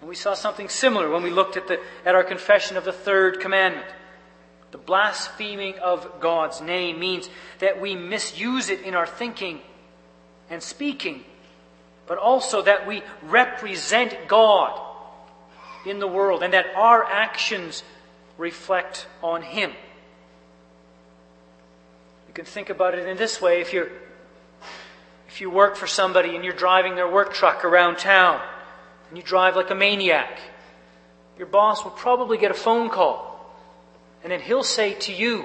And 0.00 0.08
we 0.08 0.14
saw 0.14 0.34
something 0.34 0.68
similar 0.68 1.10
when 1.10 1.22
we 1.22 1.30
looked 1.30 1.56
at, 1.56 1.68
the, 1.68 1.80
at 2.04 2.14
our 2.14 2.24
confession 2.24 2.76
of 2.76 2.84
the 2.84 2.92
third 2.92 3.40
commandment. 3.40 3.86
The 4.72 4.78
blaspheming 4.78 5.78
of 5.78 6.20
God's 6.20 6.60
name 6.60 6.98
means 6.98 7.28
that 7.60 7.80
we 7.80 7.94
misuse 7.94 8.68
it 8.68 8.82
in 8.82 8.94
our 8.94 9.06
thinking 9.06 9.60
and 10.50 10.62
speaking, 10.62 11.24
but 12.06 12.18
also 12.18 12.62
that 12.62 12.86
we 12.86 13.02
represent 13.22 14.28
God 14.28 14.85
in 15.86 15.98
the 15.98 16.06
world 16.06 16.42
and 16.42 16.52
that 16.52 16.66
our 16.74 17.04
actions 17.04 17.82
reflect 18.38 19.06
on 19.22 19.42
Him. 19.42 19.70
You 22.28 22.34
can 22.34 22.44
think 22.44 22.70
about 22.70 22.94
it 22.94 23.06
in 23.06 23.16
this 23.16 23.40
way 23.40 23.60
if 23.60 23.72
you're 23.72 23.90
if 25.28 25.40
you 25.40 25.50
work 25.50 25.76
for 25.76 25.86
somebody 25.86 26.34
and 26.34 26.44
you're 26.44 26.54
driving 26.54 26.94
their 26.94 27.10
work 27.10 27.34
truck 27.34 27.64
around 27.64 27.98
town 27.98 28.40
and 29.08 29.18
you 29.18 29.22
drive 29.22 29.54
like 29.54 29.70
a 29.70 29.74
maniac, 29.74 30.40
your 31.36 31.46
boss 31.46 31.84
will 31.84 31.90
probably 31.90 32.38
get 32.38 32.50
a 32.50 32.54
phone 32.54 32.88
call. 32.88 33.34
And 34.22 34.32
then 34.32 34.40
he'll 34.40 34.64
say 34.64 34.94
to 34.94 35.12
you, 35.12 35.44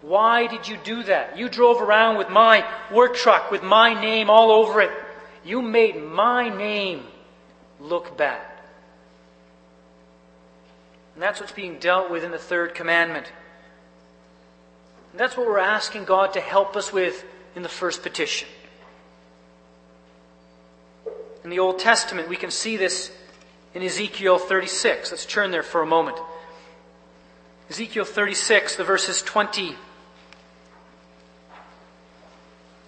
Why 0.00 0.46
did 0.46 0.68
you 0.68 0.76
do 0.84 1.02
that? 1.04 1.36
You 1.36 1.48
drove 1.48 1.82
around 1.82 2.18
with 2.18 2.28
my 2.28 2.64
work 2.92 3.16
truck 3.16 3.50
with 3.50 3.62
my 3.62 4.00
name 4.00 4.30
all 4.30 4.52
over 4.52 4.80
it. 4.80 4.92
You 5.44 5.60
made 5.60 6.00
my 6.00 6.48
name 6.48 7.02
look 7.80 8.16
bad. 8.16 8.49
And 11.20 11.26
that's 11.26 11.38
what's 11.38 11.52
being 11.52 11.78
dealt 11.78 12.10
with 12.10 12.24
in 12.24 12.30
the 12.30 12.38
third 12.38 12.74
commandment. 12.74 13.30
And 15.10 15.20
that's 15.20 15.36
what 15.36 15.46
we're 15.46 15.58
asking 15.58 16.06
God 16.06 16.32
to 16.32 16.40
help 16.40 16.76
us 16.76 16.94
with 16.94 17.26
in 17.54 17.60
the 17.60 17.68
first 17.68 18.02
petition. 18.02 18.48
In 21.44 21.50
the 21.50 21.58
Old 21.58 21.78
Testament, 21.78 22.30
we 22.30 22.36
can 22.36 22.50
see 22.50 22.78
this 22.78 23.12
in 23.74 23.82
Ezekiel 23.82 24.38
36. 24.38 25.10
Let's 25.10 25.26
turn 25.26 25.50
there 25.50 25.62
for 25.62 25.82
a 25.82 25.86
moment. 25.86 26.16
Ezekiel 27.68 28.06
36, 28.06 28.76
the 28.76 28.84
verses 28.84 29.20
20 29.20 29.76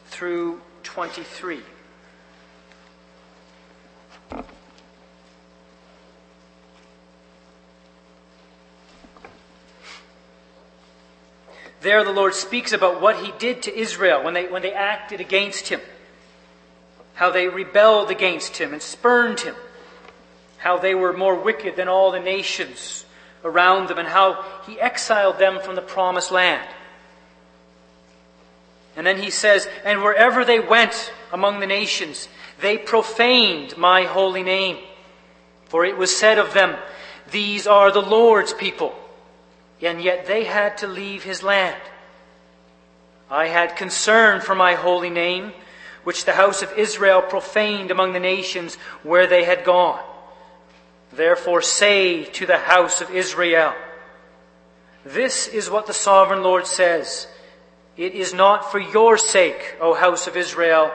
through 0.06 0.58
23. 0.84 1.60
There, 11.82 12.04
the 12.04 12.12
Lord 12.12 12.34
speaks 12.34 12.72
about 12.72 13.00
what 13.00 13.16
He 13.16 13.32
did 13.38 13.62
to 13.62 13.76
Israel 13.76 14.22
when 14.22 14.34
they, 14.34 14.46
when 14.46 14.62
they 14.62 14.72
acted 14.72 15.20
against 15.20 15.66
Him, 15.66 15.80
how 17.14 17.30
they 17.30 17.48
rebelled 17.48 18.10
against 18.10 18.56
Him 18.56 18.72
and 18.72 18.80
spurned 18.80 19.40
Him, 19.40 19.56
how 20.58 20.78
they 20.78 20.94
were 20.94 21.12
more 21.12 21.34
wicked 21.34 21.74
than 21.74 21.88
all 21.88 22.12
the 22.12 22.20
nations 22.20 23.04
around 23.44 23.88
them, 23.88 23.98
and 23.98 24.06
how 24.06 24.44
He 24.64 24.78
exiled 24.78 25.40
them 25.40 25.60
from 25.60 25.74
the 25.74 25.82
promised 25.82 26.30
land. 26.30 26.68
And 28.94 29.04
then 29.04 29.20
He 29.20 29.30
says, 29.30 29.68
And 29.84 30.02
wherever 30.02 30.44
they 30.44 30.60
went 30.60 31.12
among 31.32 31.58
the 31.58 31.66
nations, 31.66 32.28
they 32.60 32.78
profaned 32.78 33.76
my 33.76 34.04
holy 34.04 34.44
name. 34.44 34.78
For 35.64 35.84
it 35.84 35.98
was 35.98 36.16
said 36.16 36.38
of 36.38 36.54
them, 36.54 36.76
These 37.32 37.66
are 37.66 37.90
the 37.90 38.02
Lord's 38.02 38.52
people 38.52 38.94
and 39.82 40.02
yet 40.02 40.26
they 40.26 40.44
had 40.44 40.78
to 40.78 40.86
leave 40.86 41.22
his 41.22 41.42
land. 41.42 41.80
I 43.30 43.48
had 43.48 43.76
concern 43.76 44.40
for 44.40 44.54
my 44.54 44.74
holy 44.74 45.10
name, 45.10 45.52
which 46.04 46.24
the 46.24 46.32
house 46.32 46.62
of 46.62 46.72
Israel 46.76 47.22
profaned 47.22 47.90
among 47.90 48.12
the 48.12 48.20
nations 48.20 48.76
where 49.02 49.26
they 49.26 49.44
had 49.44 49.64
gone. 49.64 50.00
Therefore 51.12 51.62
say 51.62 52.24
to 52.24 52.46
the 52.46 52.58
house 52.58 53.00
of 53.00 53.10
Israel, 53.10 53.74
this 55.04 55.48
is 55.48 55.68
what 55.68 55.86
the 55.86 55.92
sovereign 55.92 56.42
Lord 56.42 56.66
says. 56.66 57.26
It 57.96 58.14
is 58.14 58.32
not 58.32 58.70
for 58.70 58.78
your 58.78 59.18
sake, 59.18 59.76
O 59.80 59.94
house 59.94 60.26
of 60.26 60.36
Israel, 60.36 60.92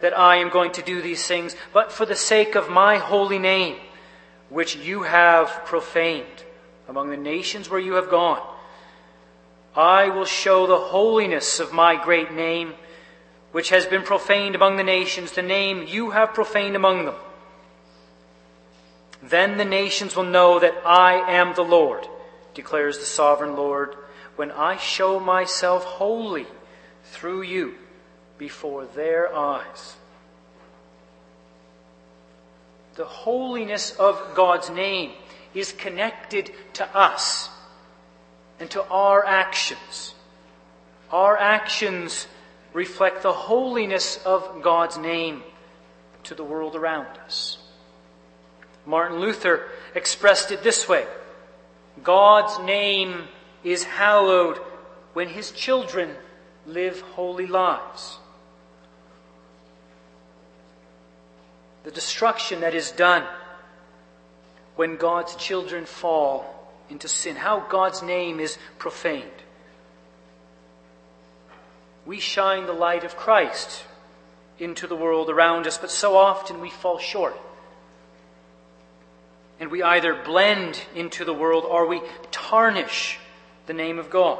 that 0.00 0.16
I 0.16 0.36
am 0.36 0.50
going 0.50 0.72
to 0.72 0.82
do 0.82 1.02
these 1.02 1.26
things, 1.26 1.56
but 1.72 1.90
for 1.90 2.06
the 2.06 2.14
sake 2.14 2.54
of 2.54 2.70
my 2.70 2.98
holy 2.98 3.38
name, 3.38 3.76
which 4.50 4.76
you 4.76 5.02
have 5.02 5.48
profaned 5.64 6.43
among 6.88 7.10
the 7.10 7.16
nations 7.16 7.68
where 7.68 7.80
you 7.80 7.94
have 7.94 8.10
gone. 8.10 8.40
I 9.76 10.08
will 10.08 10.24
show 10.24 10.66
the 10.66 10.78
holiness 10.78 11.58
of 11.58 11.72
my 11.72 12.02
great 12.02 12.32
name, 12.32 12.74
which 13.52 13.70
has 13.70 13.86
been 13.86 14.02
profaned 14.02 14.54
among 14.54 14.76
the 14.76 14.84
nations, 14.84 15.32
the 15.32 15.42
name 15.42 15.86
you 15.88 16.10
have 16.10 16.34
profaned 16.34 16.76
among 16.76 17.06
them. 17.06 17.16
Then 19.22 19.56
the 19.56 19.64
nations 19.64 20.14
will 20.14 20.24
know 20.24 20.58
that 20.58 20.74
I 20.84 21.14
am 21.32 21.54
the 21.54 21.62
Lord, 21.62 22.06
declares 22.52 22.98
the 22.98 23.04
sovereign 23.04 23.56
Lord, 23.56 23.96
when 24.36 24.50
I 24.50 24.76
show 24.76 25.18
myself 25.18 25.84
holy 25.84 26.46
through 27.04 27.42
you 27.42 27.74
before 28.38 28.84
their 28.84 29.34
eyes. 29.34 29.96
The 32.96 33.04
holiness 33.04 33.96
of 33.96 34.34
God's 34.34 34.70
name 34.70 35.12
is 35.54 35.72
connected 35.72 36.50
to 36.74 36.96
us 36.96 37.48
and 38.58 38.70
to 38.70 38.84
our 38.88 39.24
actions. 39.24 40.14
Our 41.10 41.36
actions 41.38 42.26
reflect 42.72 43.22
the 43.22 43.32
holiness 43.32 44.18
of 44.24 44.62
God's 44.62 44.98
name 44.98 45.42
to 46.24 46.34
the 46.34 46.44
world 46.44 46.74
around 46.74 47.06
us. 47.24 47.58
Martin 48.86 49.20
Luther 49.20 49.68
expressed 49.94 50.50
it 50.50 50.62
this 50.62 50.88
way 50.88 51.06
God's 52.02 52.58
name 52.64 53.28
is 53.62 53.84
hallowed 53.84 54.58
when 55.14 55.28
his 55.28 55.52
children 55.52 56.10
live 56.66 57.00
holy 57.00 57.46
lives. 57.46 58.18
The 61.84 61.90
destruction 61.90 62.60
that 62.60 62.74
is 62.74 62.90
done 62.90 63.24
when 64.76 64.96
God's 64.96 65.36
children 65.36 65.86
fall 65.86 66.46
into 66.90 67.08
sin, 67.08 67.36
how 67.36 67.60
God's 67.60 68.02
name 68.02 68.40
is 68.40 68.58
profaned. 68.78 69.30
We 72.06 72.20
shine 72.20 72.66
the 72.66 72.72
light 72.72 73.04
of 73.04 73.16
Christ 73.16 73.84
into 74.58 74.86
the 74.86 74.96
world 74.96 75.30
around 75.30 75.66
us, 75.66 75.78
but 75.78 75.90
so 75.90 76.16
often 76.16 76.60
we 76.60 76.70
fall 76.70 76.98
short. 76.98 77.36
And 79.58 79.70
we 79.70 79.82
either 79.82 80.14
blend 80.14 80.80
into 80.94 81.24
the 81.24 81.32
world 81.32 81.64
or 81.64 81.86
we 81.86 82.02
tarnish 82.30 83.18
the 83.66 83.72
name 83.72 83.98
of 83.98 84.10
God. 84.10 84.38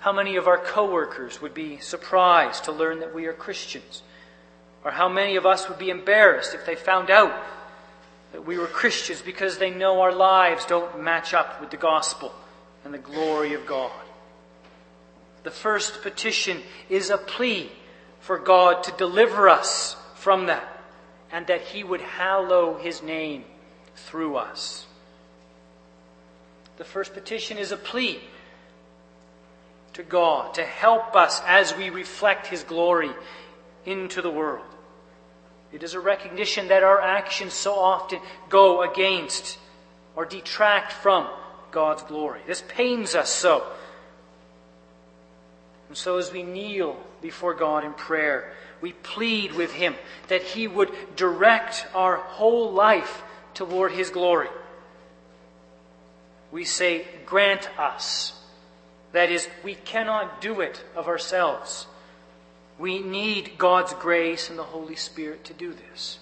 How 0.00 0.12
many 0.12 0.36
of 0.36 0.48
our 0.48 0.58
coworkers 0.58 1.40
would 1.40 1.54
be 1.54 1.78
surprised 1.78 2.64
to 2.64 2.72
learn 2.72 3.00
that 3.00 3.14
we 3.14 3.26
are 3.26 3.32
Christians? 3.32 4.02
Or 4.84 4.90
how 4.90 5.08
many 5.08 5.36
of 5.36 5.46
us 5.46 5.68
would 5.68 5.78
be 5.78 5.90
embarrassed 5.90 6.54
if 6.54 6.66
they 6.66 6.74
found 6.74 7.08
out 7.08 7.32
that 8.32 8.46
we 8.46 8.58
were 8.58 8.66
Christians 8.66 9.22
because 9.22 9.58
they 9.58 9.70
know 9.70 10.00
our 10.00 10.12
lives 10.12 10.64
don't 10.66 11.02
match 11.02 11.34
up 11.34 11.60
with 11.60 11.70
the 11.70 11.76
gospel 11.76 12.32
and 12.84 12.92
the 12.92 12.98
glory 12.98 13.54
of 13.54 13.66
God? 13.66 13.92
The 15.42 15.50
first 15.50 16.02
petition 16.02 16.62
is 16.88 17.10
a 17.10 17.18
plea 17.18 17.70
for 18.20 18.38
God 18.38 18.84
to 18.84 18.92
deliver 18.92 19.48
us 19.48 19.96
from 20.14 20.46
that 20.46 20.68
and 21.30 21.46
that 21.46 21.60
He 21.62 21.82
would 21.82 22.00
hallow 22.00 22.78
His 22.78 23.02
name 23.02 23.44
through 23.96 24.36
us. 24.36 24.86
The 26.76 26.84
first 26.84 27.12
petition 27.12 27.58
is 27.58 27.72
a 27.72 27.76
plea 27.76 28.20
to 29.92 30.02
God 30.02 30.54
to 30.54 30.64
help 30.64 31.16
us 31.16 31.42
as 31.46 31.76
we 31.76 31.90
reflect 31.90 32.46
His 32.46 32.62
glory 32.62 33.10
into 33.84 34.22
the 34.22 34.30
world. 34.30 34.64
It 35.72 35.82
is 35.82 35.94
a 35.94 36.00
recognition 36.00 36.68
that 36.68 36.82
our 36.82 37.00
actions 37.00 37.54
so 37.54 37.74
often 37.74 38.20
go 38.48 38.82
against 38.82 39.58
or 40.14 40.26
detract 40.26 40.92
from 40.92 41.28
God's 41.70 42.02
glory. 42.02 42.40
This 42.46 42.62
pains 42.68 43.14
us 43.14 43.30
so. 43.30 43.66
And 45.88 45.96
so, 45.96 46.18
as 46.18 46.32
we 46.32 46.42
kneel 46.42 46.96
before 47.20 47.54
God 47.54 47.84
in 47.84 47.92
prayer, 47.94 48.52
we 48.80 48.92
plead 48.92 49.52
with 49.52 49.72
Him 49.72 49.94
that 50.28 50.42
He 50.42 50.68
would 50.68 50.90
direct 51.16 51.86
our 51.94 52.16
whole 52.16 52.72
life 52.72 53.22
toward 53.54 53.92
His 53.92 54.10
glory. 54.10 54.48
We 56.50 56.64
say, 56.64 57.06
Grant 57.24 57.68
us. 57.78 58.38
That 59.12 59.30
is, 59.30 59.48
we 59.62 59.74
cannot 59.74 60.40
do 60.40 60.60
it 60.60 60.82
of 60.96 61.08
ourselves. 61.08 61.86
We 62.78 63.00
need 63.00 63.58
God's 63.58 63.92
grace 63.94 64.50
and 64.50 64.58
the 64.58 64.64
Holy 64.64 64.96
Spirit 64.96 65.44
to 65.44 65.54
do 65.54 65.72
this. 65.72 66.18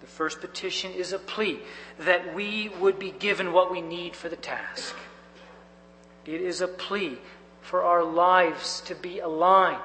The 0.00 0.06
first 0.06 0.40
petition 0.40 0.92
is 0.92 1.12
a 1.12 1.18
plea 1.18 1.60
that 1.98 2.34
we 2.34 2.68
would 2.80 2.98
be 2.98 3.12
given 3.12 3.52
what 3.52 3.70
we 3.70 3.80
need 3.80 4.16
for 4.16 4.28
the 4.28 4.36
task. 4.36 4.94
It 6.26 6.40
is 6.40 6.60
a 6.60 6.68
plea 6.68 7.18
for 7.60 7.82
our 7.82 8.04
lives 8.04 8.80
to 8.82 8.94
be 8.94 9.20
aligned 9.20 9.78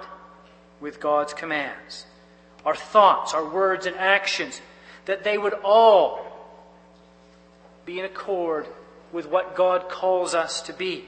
with 0.80 1.00
God's 1.00 1.34
commands. 1.34 2.06
Our 2.66 2.76
thoughts, 2.76 3.34
our 3.34 3.48
words, 3.48 3.86
and 3.86 3.96
actions, 3.96 4.62
that 5.06 5.24
they 5.24 5.38
would 5.38 5.54
all 5.64 6.26
be 7.86 8.00
in 8.00 8.06
accord 8.06 8.68
with 9.12 9.28
what 9.28 9.56
God 9.56 9.88
calls 9.88 10.34
us 10.34 10.62
to 10.64 10.74
be 10.74 11.06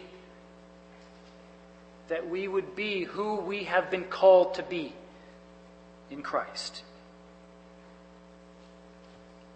that 2.10 2.28
we 2.28 2.48
would 2.48 2.76
be 2.76 3.04
who 3.04 3.36
we 3.36 3.64
have 3.64 3.90
been 3.90 4.04
called 4.04 4.56
to 4.56 4.64
be 4.64 4.94
in 6.12 6.22
Christ. 6.22 6.84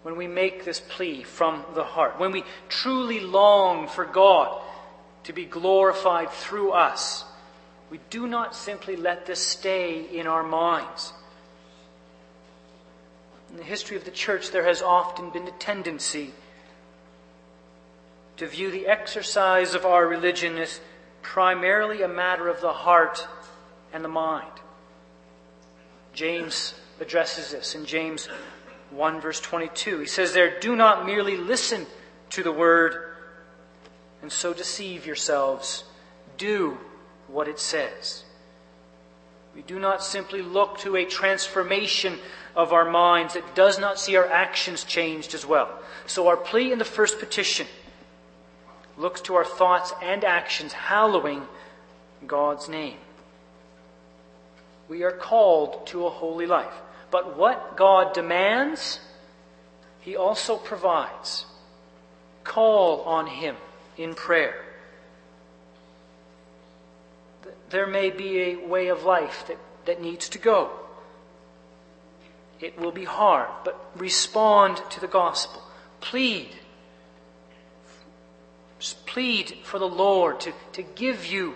When 0.02 0.16
we 0.16 0.26
make 0.26 0.64
this 0.64 0.80
plea 0.80 1.22
from 1.22 1.64
the 1.74 1.84
heart, 1.84 2.18
when 2.18 2.32
we 2.32 2.44
truly 2.68 3.20
long 3.20 3.88
for 3.88 4.04
God 4.04 4.62
to 5.24 5.32
be 5.32 5.44
glorified 5.44 6.30
through 6.30 6.72
us, 6.72 7.24
we 7.90 7.98
do 8.10 8.26
not 8.26 8.54
simply 8.54 8.96
let 8.96 9.26
this 9.26 9.40
stay 9.40 10.02
in 10.02 10.26
our 10.26 10.42
minds. 10.42 11.12
In 13.50 13.56
the 13.56 13.62
history 13.62 13.96
of 13.96 14.04
the 14.04 14.10
church, 14.10 14.50
there 14.50 14.64
has 14.64 14.82
often 14.82 15.30
been 15.30 15.48
a 15.48 15.52
tendency 15.52 16.32
to 18.36 18.46
view 18.46 18.70
the 18.70 18.86
exercise 18.86 19.74
of 19.74 19.86
our 19.86 20.06
religion 20.06 20.58
as 20.58 20.80
primarily 21.24 22.02
a 22.02 22.08
matter 22.08 22.48
of 22.48 22.60
the 22.60 22.72
heart 22.72 23.26
and 23.92 24.04
the 24.04 24.08
mind. 24.08 24.46
James 26.12 26.74
addresses 27.00 27.50
this 27.50 27.74
in 27.74 27.84
James 27.86 28.28
1 28.90 29.20
verse 29.20 29.40
22. 29.40 29.98
He 29.98 30.06
says 30.06 30.32
there, 30.32 30.60
do 30.60 30.76
not 30.76 31.04
merely 31.04 31.36
listen 31.36 31.86
to 32.30 32.44
the 32.44 32.52
word 32.52 33.16
and 34.22 34.30
so 34.30 34.54
deceive 34.54 35.06
yourselves. 35.06 35.84
Do 36.36 36.78
what 37.26 37.48
it 37.48 37.58
says. 37.58 38.24
We 39.56 39.62
do 39.62 39.78
not 39.78 40.04
simply 40.04 40.42
look 40.42 40.78
to 40.78 40.96
a 40.96 41.04
transformation 41.04 42.18
of 42.54 42.72
our 42.72 42.88
minds 42.88 43.34
that 43.34 43.54
does 43.54 43.78
not 43.78 43.98
see 43.98 44.16
our 44.16 44.26
actions 44.26 44.84
changed 44.84 45.34
as 45.34 45.46
well. 45.46 45.70
So 46.06 46.28
our 46.28 46.36
plea 46.36 46.72
in 46.72 46.78
the 46.78 46.84
first 46.84 47.18
petition 47.18 47.66
looks 48.96 49.20
to 49.22 49.34
our 49.34 49.44
thoughts 49.44 49.92
and 50.02 50.24
actions 50.24 50.72
hallowing 50.72 51.46
God's 52.26 52.68
name. 52.68 52.98
We 54.88 55.02
are 55.02 55.12
called 55.12 55.86
to 55.88 56.06
a 56.06 56.10
holy 56.10 56.46
life. 56.46 56.74
But 57.10 57.36
what 57.36 57.76
God 57.76 58.12
demands, 58.12 59.00
He 60.00 60.16
also 60.16 60.56
provides. 60.56 61.46
Call 62.42 63.02
on 63.02 63.26
Him 63.26 63.56
in 63.96 64.14
prayer. 64.14 64.64
There 67.70 67.86
may 67.86 68.10
be 68.10 68.40
a 68.40 68.56
way 68.56 68.88
of 68.88 69.04
life 69.04 69.44
that, 69.48 69.58
that 69.86 70.02
needs 70.02 70.28
to 70.30 70.38
go. 70.38 70.70
It 72.60 72.78
will 72.78 72.92
be 72.92 73.04
hard, 73.04 73.48
but 73.64 73.90
respond 73.96 74.80
to 74.90 75.00
the 75.00 75.08
gospel. 75.08 75.62
Plead 76.00 76.50
just 78.84 79.06
plead 79.06 79.56
for 79.62 79.78
the 79.78 79.88
Lord 79.88 80.40
to, 80.40 80.52
to 80.72 80.82
give 80.82 81.24
you 81.24 81.54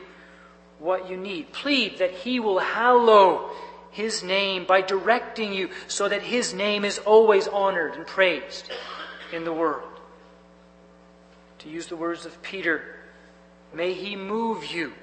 what 0.78 1.10
you 1.10 1.16
need. 1.18 1.52
Plead 1.52 1.98
that 1.98 2.12
He 2.12 2.40
will 2.40 2.58
hallow 2.58 3.50
His 3.90 4.22
name 4.22 4.64
by 4.64 4.80
directing 4.80 5.52
you 5.52 5.68
so 5.88 6.08
that 6.08 6.22
His 6.22 6.54
name 6.54 6.86
is 6.86 6.98
always 6.98 7.46
honored 7.46 7.96
and 7.96 8.06
praised 8.06 8.70
in 9.30 9.44
the 9.44 9.52
world. 9.52 9.90
To 11.58 11.68
use 11.68 11.88
the 11.88 11.96
words 11.96 12.24
of 12.24 12.40
Peter, 12.40 12.96
may 13.74 13.92
He 13.92 14.16
move 14.16 14.64
you 14.64 14.94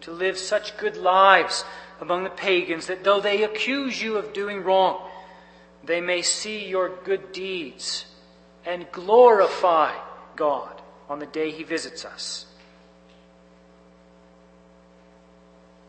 to 0.00 0.10
live 0.10 0.38
such 0.38 0.78
good 0.78 0.96
lives 0.96 1.66
among 2.00 2.24
the 2.24 2.30
pagans 2.30 2.86
that 2.86 3.04
though 3.04 3.20
they 3.20 3.42
accuse 3.42 4.00
you 4.00 4.16
of 4.16 4.32
doing 4.32 4.64
wrong, 4.64 5.06
they 5.84 6.00
may 6.00 6.22
see 6.22 6.66
your 6.66 6.96
good 7.04 7.30
deeds 7.32 8.06
and 8.64 8.90
glorify 8.90 9.92
God 10.34 10.77
on 11.08 11.18
the 11.18 11.26
day 11.26 11.50
he 11.50 11.62
visits 11.62 12.04
us. 12.04 12.46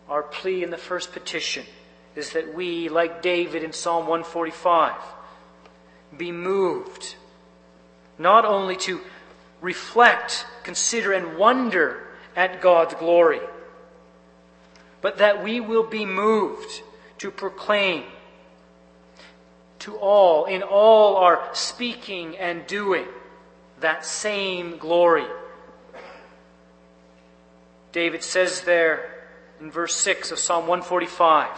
Our 0.07 0.23
plea 0.23 0.63
in 0.63 0.71
the 0.71 0.77
first 0.77 1.11
petition 1.11 1.65
is 2.15 2.31
that 2.31 2.53
we, 2.53 2.89
like 2.89 3.21
David 3.21 3.63
in 3.63 3.73
Psalm 3.73 4.07
145, 4.07 4.95
be 6.17 6.31
moved 6.31 7.15
not 8.17 8.43
only 8.45 8.75
to 8.75 8.99
reflect, 9.61 10.45
consider, 10.63 11.13
and 11.13 11.37
wonder 11.37 12.07
at 12.35 12.61
God's 12.61 12.95
glory, 12.95 13.41
but 15.01 15.19
that 15.19 15.43
we 15.43 15.59
will 15.59 15.87
be 15.87 16.05
moved 16.05 16.81
to 17.19 17.31
proclaim 17.31 18.03
to 19.79 19.95
all, 19.95 20.45
in 20.45 20.63
all 20.63 21.17
our 21.17 21.49
speaking 21.53 22.37
and 22.37 22.65
doing, 22.67 23.05
that 23.81 24.05
same 24.05 24.77
glory. 24.77 25.25
David 27.91 28.23
says 28.23 28.61
there 28.61 29.09
in 29.59 29.71
verse 29.71 29.95
6 29.95 30.31
of 30.31 30.39
Psalm 30.39 30.67
145 30.67 31.49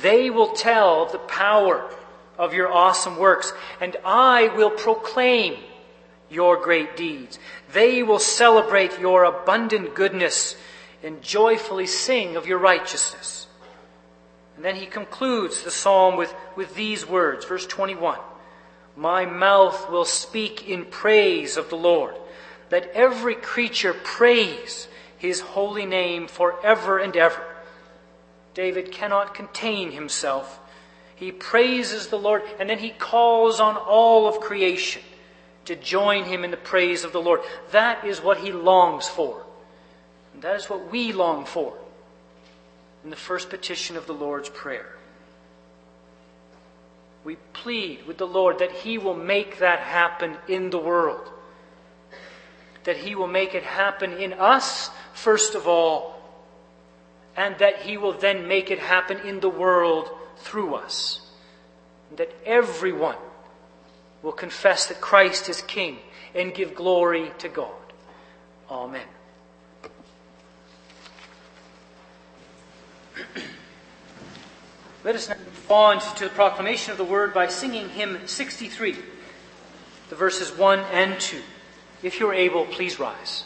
They 0.00 0.30
will 0.30 0.52
tell 0.52 1.06
the 1.06 1.18
power 1.18 1.90
of 2.38 2.54
your 2.54 2.72
awesome 2.72 3.16
works, 3.16 3.52
and 3.80 3.96
I 4.04 4.48
will 4.48 4.70
proclaim 4.70 5.56
your 6.30 6.60
great 6.60 6.96
deeds. 6.96 7.38
They 7.72 8.02
will 8.02 8.18
celebrate 8.18 8.98
your 8.98 9.24
abundant 9.24 9.94
goodness 9.94 10.56
and 11.02 11.22
joyfully 11.22 11.86
sing 11.86 12.36
of 12.36 12.46
your 12.46 12.58
righteousness. 12.58 13.46
And 14.56 14.64
then 14.64 14.76
he 14.76 14.86
concludes 14.86 15.62
the 15.62 15.70
psalm 15.70 16.16
with, 16.16 16.34
with 16.56 16.74
these 16.74 17.06
words, 17.06 17.44
verse 17.44 17.66
21. 17.66 18.18
My 18.96 19.24
mouth 19.26 19.90
will 19.90 20.04
speak 20.04 20.68
in 20.68 20.84
praise 20.84 21.56
of 21.56 21.68
the 21.68 21.76
Lord. 21.76 22.14
Let 22.70 22.90
every 22.92 23.34
creature 23.34 23.92
praise 23.92 24.88
his 25.18 25.40
holy 25.40 25.86
name 25.86 26.26
forever 26.28 26.98
and 26.98 27.16
ever. 27.16 27.42
David 28.54 28.92
cannot 28.92 29.34
contain 29.34 29.90
himself. 29.92 30.60
He 31.16 31.32
praises 31.32 32.08
the 32.08 32.18
Lord 32.18 32.42
and 32.58 32.68
then 32.68 32.78
he 32.78 32.90
calls 32.90 33.60
on 33.60 33.76
all 33.76 34.28
of 34.28 34.40
creation 34.40 35.02
to 35.64 35.76
join 35.76 36.24
him 36.24 36.44
in 36.44 36.50
the 36.50 36.56
praise 36.56 37.04
of 37.04 37.12
the 37.12 37.22
Lord. 37.22 37.40
That 37.72 38.04
is 38.04 38.20
what 38.20 38.38
he 38.38 38.52
longs 38.52 39.08
for. 39.08 39.44
And 40.32 40.42
that 40.42 40.56
is 40.56 40.68
what 40.68 40.90
we 40.90 41.12
long 41.12 41.44
for 41.44 41.74
in 43.02 43.10
the 43.10 43.16
first 43.16 43.50
petition 43.50 43.96
of 43.96 44.06
the 44.06 44.14
Lord's 44.14 44.48
Prayer. 44.48 44.96
We 47.24 47.36
plead 47.54 48.06
with 48.06 48.18
the 48.18 48.26
Lord 48.26 48.58
that 48.58 48.70
He 48.70 48.98
will 48.98 49.16
make 49.16 49.58
that 49.58 49.80
happen 49.80 50.36
in 50.46 50.68
the 50.70 50.78
world. 50.78 51.30
That 52.84 52.98
He 52.98 53.14
will 53.14 53.28
make 53.28 53.54
it 53.54 53.62
happen 53.62 54.12
in 54.12 54.34
us, 54.34 54.90
first 55.14 55.54
of 55.54 55.66
all, 55.66 56.20
and 57.34 57.56
that 57.58 57.82
He 57.82 57.96
will 57.96 58.12
then 58.12 58.46
make 58.46 58.70
it 58.70 58.78
happen 58.78 59.18
in 59.20 59.40
the 59.40 59.48
world 59.48 60.10
through 60.36 60.74
us. 60.74 61.20
And 62.10 62.18
that 62.18 62.32
everyone 62.44 63.16
will 64.22 64.32
confess 64.32 64.86
that 64.86 65.00
Christ 65.00 65.48
is 65.48 65.62
King 65.62 65.98
and 66.34 66.54
give 66.54 66.74
glory 66.74 67.32
to 67.38 67.48
God. 67.48 67.70
Amen. 68.70 69.06
Let 75.04 75.16
us 75.16 75.28
now 75.28 75.36
respond 75.50 76.00
to 76.16 76.24
the 76.24 76.30
proclamation 76.30 76.90
of 76.90 76.96
the 76.96 77.04
word 77.04 77.34
by 77.34 77.48
singing 77.48 77.90
hymn 77.90 78.26
63, 78.26 78.96
the 80.08 80.16
verses 80.16 80.50
1 80.56 80.78
and 80.78 81.20
2. 81.20 81.42
If 82.02 82.18
you're 82.18 82.32
able, 82.32 82.64
please 82.64 82.98
rise. 82.98 83.44